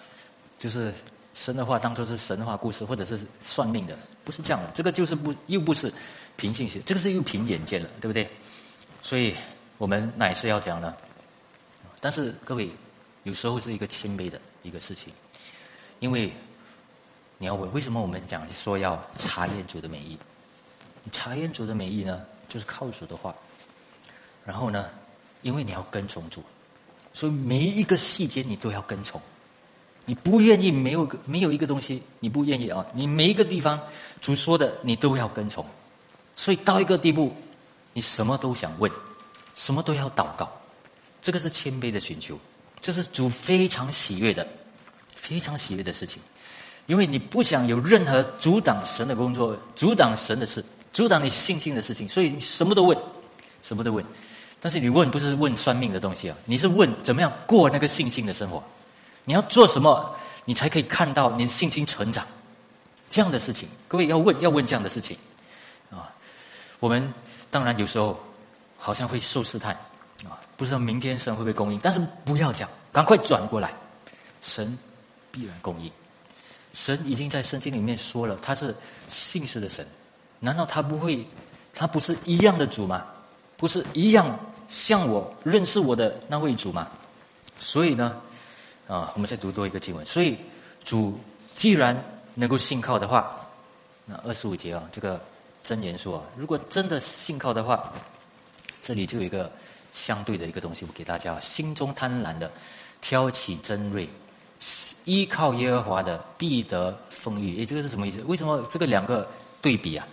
[0.59, 0.93] 就是
[1.33, 5.93] 神的话当做是神话故事或者是算命的，不是这样的，这个就是不又不是
[6.37, 8.29] 凭信心，这个是又凭眼见了，对不对？
[9.03, 9.35] 所以
[9.79, 10.95] 我们乃是要讲呢，
[12.01, 12.71] 但是各位
[13.25, 15.13] 有时候是一个谦卑的一个事情，
[15.99, 16.33] 因为
[17.39, 20.19] 你要问为什么我们讲说要查验主的美意？
[21.13, 23.35] 查验主的美意呢，就是靠主的话。
[24.45, 24.91] 然后呢，
[25.43, 26.43] 因为你要跟从主，
[27.13, 29.21] 所以每一个细节你都要跟从。
[30.07, 32.85] 你不愿意没有没有一个东西，你不愿意啊！
[32.93, 33.81] 你每一个地方
[34.21, 35.65] 主说的，你都要跟从。
[36.35, 37.33] 所以到一个地步，
[37.93, 38.91] 你什么都想问，
[39.55, 40.51] 什么都要祷告。
[41.23, 42.39] 这个是谦卑的寻求，
[42.81, 44.47] 这是主非常喜悦的，
[45.15, 46.21] 非常喜悦的事情。
[46.87, 50.65] 因为你不想有任何阻挡神的工作，阻挡神的事。
[50.93, 52.99] 阻挡你信心的事情，所以你什么都问，
[53.63, 54.05] 什么都问。
[54.61, 58.61] 但是你问不是问算命的东西啊，你是问怎么样过那个信心的生活。
[59.31, 60.13] 你要做什么，
[60.45, 62.27] 你才可以看到你信心成长？
[63.09, 65.17] 这样的事情，各位要问要问这样的事情
[65.89, 66.11] 啊。
[66.81, 67.15] 我们
[67.49, 68.19] 当然有时候
[68.77, 69.73] 好像会受试探
[70.25, 73.73] 啊，不知道明天神会不会供应，但是不要讲，赶快转过来，
[74.43, 74.77] 神
[75.31, 75.89] 必然供应。
[76.75, 78.75] 神已经在圣经里面说了，他是
[79.09, 79.87] 信实的神。
[80.41, 81.25] 难道他不会？
[81.73, 83.07] 他不是一样的主吗？
[83.57, 86.89] 不是一样像我认识我的那位主吗？
[87.61, 88.21] 所以呢，
[88.91, 90.05] 啊，我们再读多一个经文。
[90.05, 90.37] 所以
[90.83, 91.17] 主
[91.55, 91.97] 既然
[92.35, 93.39] 能够信靠的话，
[94.05, 95.21] 那二十五节啊，这个
[95.63, 97.93] 真言说啊，如果真的信靠的话，
[98.83, 99.49] 这里就有一个
[99.93, 102.51] 相对的一个东西，我给大家：心中贪婪的
[103.01, 104.09] 挑起真锐，
[105.05, 107.59] 依靠耶和华的必得丰裕。
[107.59, 108.21] 诶，这个是什么意思？
[108.23, 109.29] 为什么这个两个
[109.63, 110.05] 对比啊？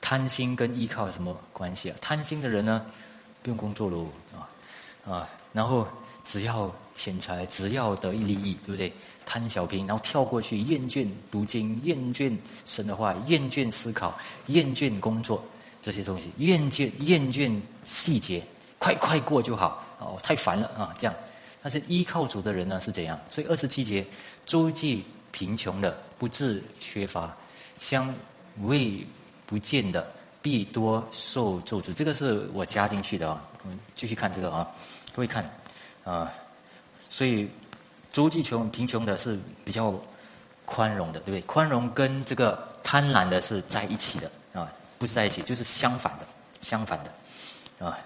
[0.00, 1.96] 贪心跟依靠有什么关系啊？
[2.00, 2.84] 贪心的人呢，
[3.42, 4.46] 不用工作喽啊
[5.10, 5.88] 啊，然后
[6.24, 8.92] 只要钱财，只要得一利益，对不对？
[9.26, 14.16] 贪小便宜，然后跳过去，厌倦读经，厌倦神的话，厌倦思考，
[14.46, 15.44] 厌倦工作
[15.82, 18.42] 这些东西，厌倦厌倦细节，
[18.78, 20.94] 快快过就好哦，太烦了啊！
[20.98, 21.14] 这样，
[21.62, 23.18] 但是依靠主的人呢是怎样？
[23.28, 24.06] 所以二十七节，
[24.46, 27.36] 周济贫穷的，不致缺乏，
[27.80, 28.14] 相
[28.62, 29.06] 未。
[29.46, 33.46] 不见的必多受咒诅，这个是我加进去的啊。
[33.62, 34.66] 我们继续看这个啊，
[35.14, 35.44] 各位看
[36.02, 36.32] 啊，
[37.14, 37.48] 所以
[38.12, 39.94] 周济穷贫穷的是比较
[40.64, 41.40] 宽容的，对不对？
[41.42, 44.66] 宽容跟这个贪婪的是在一起的啊，
[44.98, 46.26] 不是在一起，就是相反的，
[46.60, 47.96] 相反的啊。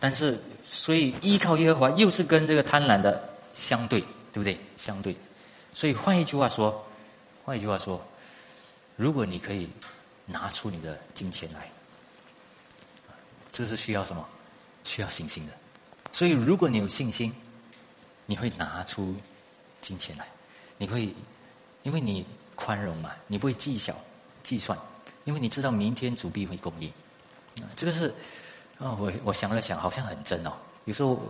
[0.00, 3.22] 但是所以依靠耶和华又是跟这个贪婪的
[3.54, 4.00] 相对，
[4.32, 4.58] 对不对？
[4.76, 5.14] 相对。
[5.72, 6.84] 所以换一句话说，
[7.44, 8.04] 换一句话说，
[8.96, 9.68] 如果你可以。
[10.24, 11.68] 拿出你的金钱来，
[13.50, 14.24] 这是需要什么？
[14.84, 15.52] 需要信心的。
[16.12, 17.34] 所以，如果你有信心，
[18.26, 19.14] 你会拿出
[19.80, 20.26] 金钱来，
[20.78, 21.14] 你会，
[21.82, 23.94] 因为你宽容嘛，你不会计较、
[24.42, 24.78] 计算，
[25.24, 26.92] 因为你知道明天主必会供应。
[27.76, 28.08] 这个是
[28.78, 30.52] 啊，我我想了想，好像很真哦。
[30.84, 31.20] 有时候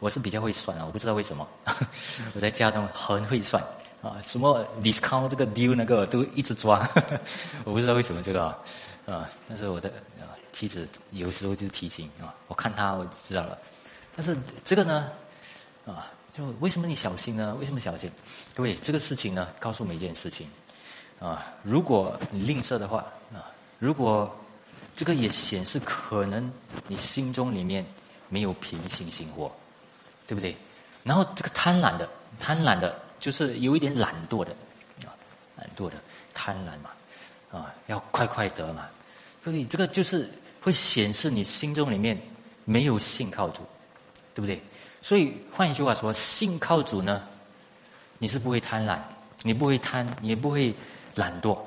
[0.00, 1.46] 我是比较会算啊，我不知道为什么，
[2.34, 3.62] 我在家中很会算。
[4.00, 6.88] 啊，什么 discount 这个 deal 那个都一直抓，
[7.64, 8.46] 我不知道为什么这个
[9.06, 9.92] 啊，但是我的
[10.52, 13.58] 妻子有时候就提醒啊，我看他我就知道了。
[14.14, 15.10] 但是这个呢，
[15.84, 16.06] 啊，
[16.38, 17.56] 就为什么你小心呢？
[17.58, 18.08] 为什么小心？
[18.54, 20.46] 各位，这个事情呢，告诉我们一件事情
[21.18, 22.98] 啊，如果你吝啬的话
[23.34, 24.32] 啊，如果
[24.94, 26.48] 这个也显示可能
[26.86, 27.84] 你心中里面
[28.28, 29.50] 没有平信心火，
[30.28, 30.54] 对不对？
[31.02, 32.08] 然后这个贪婪的，
[32.38, 32.96] 贪婪的。
[33.18, 34.52] 就是有一点懒惰的，
[35.04, 35.10] 啊，
[35.56, 35.96] 懒惰的
[36.32, 36.90] 贪婪嘛，
[37.50, 38.88] 啊，要快快得嘛，
[39.42, 40.30] 所以这个就是
[40.60, 42.16] 会显示你心中里面
[42.64, 43.62] 没有信靠主，
[44.38, 44.62] 对不对？
[45.02, 47.24] 所以换一句话说，信靠主呢，
[48.18, 48.96] 你是不会贪婪，
[49.42, 50.72] 你不会贪，你也不会
[51.16, 51.58] 懒惰，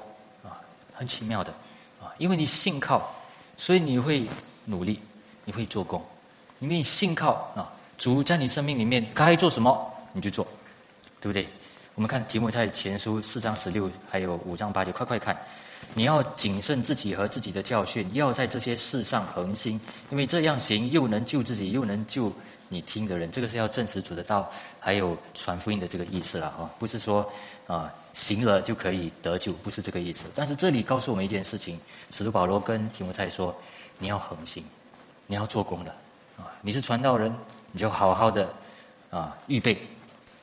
[0.42, 0.56] 啊，
[0.94, 1.52] 很奇妙的，
[2.00, 3.14] 啊，因为你信靠，
[3.58, 4.26] 所以你会
[4.64, 5.02] 努力，
[5.44, 6.02] 你会做工，
[6.60, 7.68] 因为你信靠啊，
[7.98, 10.48] 主在你生命里面该做什么你就做。
[11.20, 11.48] 对不对？
[11.94, 15.38] 我们看题目在前书四章十六，还有五章八节，快快看！
[15.94, 22.34] 你要谨慎自己和自己的教训，要在这些事上恒心，因为这样行又能救自己，又能救
[22.72, 23.30] 你听的人。
[23.30, 24.50] 这个是要证实主的道，
[24.80, 26.72] 还有传福音的这个意思了啊！
[26.80, 27.30] 不是说
[27.68, 30.26] 啊行了就可以得救，不是这个意思。
[30.34, 31.78] 但是这里告诉我们一件事情：
[32.12, 33.54] 使徒保罗跟提摩太说，
[33.98, 34.64] 你要恒心，
[35.28, 35.92] 你要做工的
[36.38, 36.48] 啊！
[36.62, 37.36] 你是传道人，
[37.74, 38.50] 你就好好的
[39.10, 39.78] 啊预备。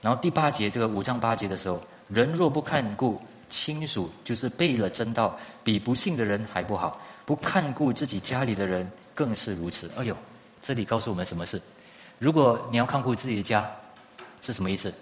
[0.03, 3.18] 然后第八节这个五章八节的时候，人若不看顾
[3.49, 9.91] 亲属，就是背了真道，比不信的人还不好；不看顾自己家里的人，更是如此。
[9.97, 10.14] 哎呦，
[10.61, 11.61] 这里告诉我们什么事？
[12.19, 13.71] 如果你要看顾自己的家，
[14.43, 14.93] 是什么意思？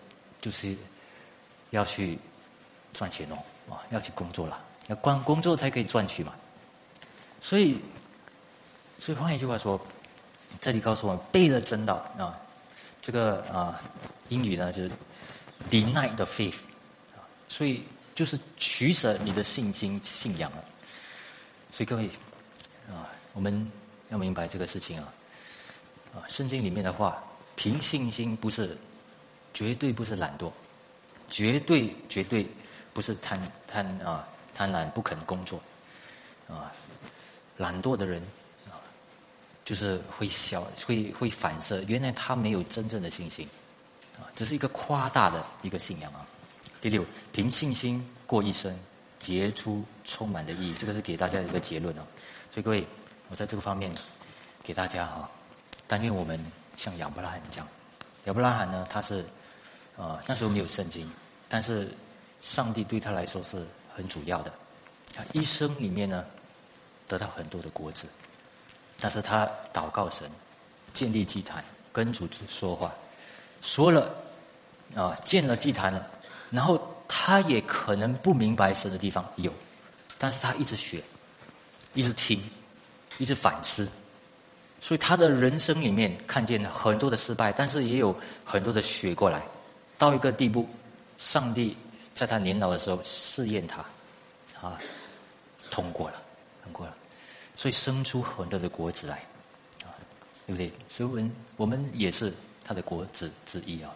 [0.41, 0.77] 就是
[1.71, 2.19] 要去
[2.93, 3.37] 赚钱哦，
[3.73, 4.59] 啊，要去工作了，
[4.89, 6.35] 要光工作才可以赚取嘛。
[7.41, 7.81] 所以，
[9.01, 9.81] 所以换一句话说，
[10.61, 12.39] 这里告诉我们背了真道啊。
[13.03, 13.81] 这个啊，
[14.31, 14.91] 英语呢就是
[15.71, 16.57] deny the faith，
[17.49, 20.65] 所以就是取舍你的信心信仰了。
[21.71, 22.11] 所以各位
[22.91, 23.71] 啊，我们
[24.11, 25.13] 要明白这个事情啊，
[26.17, 27.23] 啊，圣经里面的话，
[27.55, 28.77] 凭信心不是
[29.53, 30.51] 绝对不是懒惰，
[31.29, 32.47] 绝对绝对
[32.93, 35.61] 不是贪贪啊贪婪不肯工作
[36.49, 36.73] 啊，
[37.59, 38.23] 懒惰的人
[38.67, 38.81] 啊。
[39.65, 41.83] 就是会消，会会反射。
[41.89, 43.49] 原来他没有真正的信心，
[44.17, 46.25] 啊，只是一个夸大的一个信仰啊。
[46.81, 48.73] 第六，凭信心过一生，
[49.19, 50.75] 结出充满的意义。
[50.79, 52.07] 这个是给大家一个结论啊。
[52.53, 52.87] 所以各位，
[53.29, 53.93] 我在这个方面
[54.63, 55.29] 给大家哈，
[55.87, 56.39] 但愿我们
[56.77, 57.69] 像亚伯拉罕这样。
[58.25, 59.25] 亚伯拉罕呢，他是
[59.97, 61.11] 啊那时候没有圣经，
[61.49, 61.93] 但是
[62.41, 64.53] 上帝对他来说是很主要的。
[65.15, 66.25] 他一生里面呢，
[67.07, 68.07] 得到很多的果子。
[68.99, 70.31] 但是他祷告神，
[70.95, 71.63] 建立祭坛，
[71.93, 72.95] 跟主说话，
[73.61, 74.15] 说了
[74.95, 76.09] 啊，建了祭坛了，
[76.51, 79.53] 然后他也可能不明白神的地方有，
[80.17, 81.03] 但是他一直学，
[81.93, 82.43] 一直听，
[83.19, 83.87] 一直反思，
[84.81, 88.15] 所以他的人生里面看见了很多的失败，但是也有
[88.45, 89.43] 很多的学过来，
[89.99, 90.69] 到一个地步，
[91.19, 91.77] 上帝
[92.15, 93.85] 在他年老的时候试验他，
[94.61, 94.79] 啊，
[95.71, 96.23] 通过了，
[96.63, 96.95] 通过了，
[97.55, 99.17] 所以生出很多的果子来，
[99.85, 99.91] 啊，
[100.47, 100.71] 对不对？
[100.89, 102.33] 所以我们我们也是
[102.65, 103.91] 他的果子之一啊，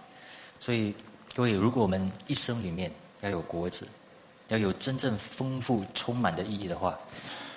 [0.59, 0.95] 所以
[1.35, 3.87] 各位，如果我们一生里面要有果子。
[4.49, 6.99] 要有真正丰富、充满的意义的话，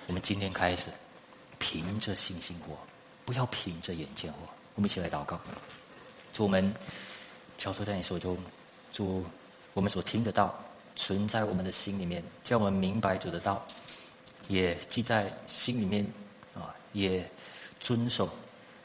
[0.06, 0.86] 我们今天开始
[1.58, 2.78] 凭着信心活，
[3.26, 4.50] 不要凭着眼见我。
[4.76, 5.40] 我们一起来祷告，
[6.34, 6.74] 祝我们
[7.58, 8.38] 交托在你手中，
[8.92, 9.24] 祝
[9.74, 10.58] 我们所听得到
[10.96, 13.66] 存在我们的心里面，叫我们明白主的道，
[14.48, 16.06] 也记在心里面
[16.54, 17.30] 啊，也
[17.80, 18.30] 遵守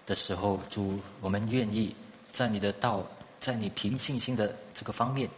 [0.07, 1.95] 的时候，主我们愿意
[2.33, 3.07] 在你的道，
[3.41, 5.29] 在你凭信心的这个方面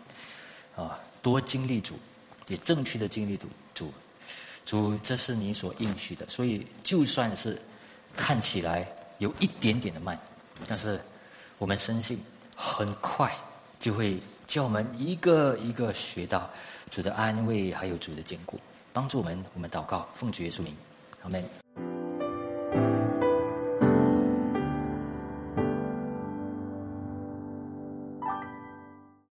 [0.77, 1.99] 啊，多经历主。
[2.49, 3.93] 也正确的经历主主
[4.67, 7.57] 主，这是你所应许的，所以就算是
[8.17, 8.87] 看起来
[9.19, 10.19] 有一点点的慢，
[10.67, 11.01] 但是
[11.59, 12.23] 我们深信
[12.55, 13.35] 很快
[13.79, 16.51] 就会叫我们一个一个学到
[16.91, 18.59] 主的安慰，还有主的坚固，
[18.93, 19.45] 帮助我们。
[19.55, 20.77] 我们祷告，奉主耶稣名，
[21.23, 21.45] 阿门。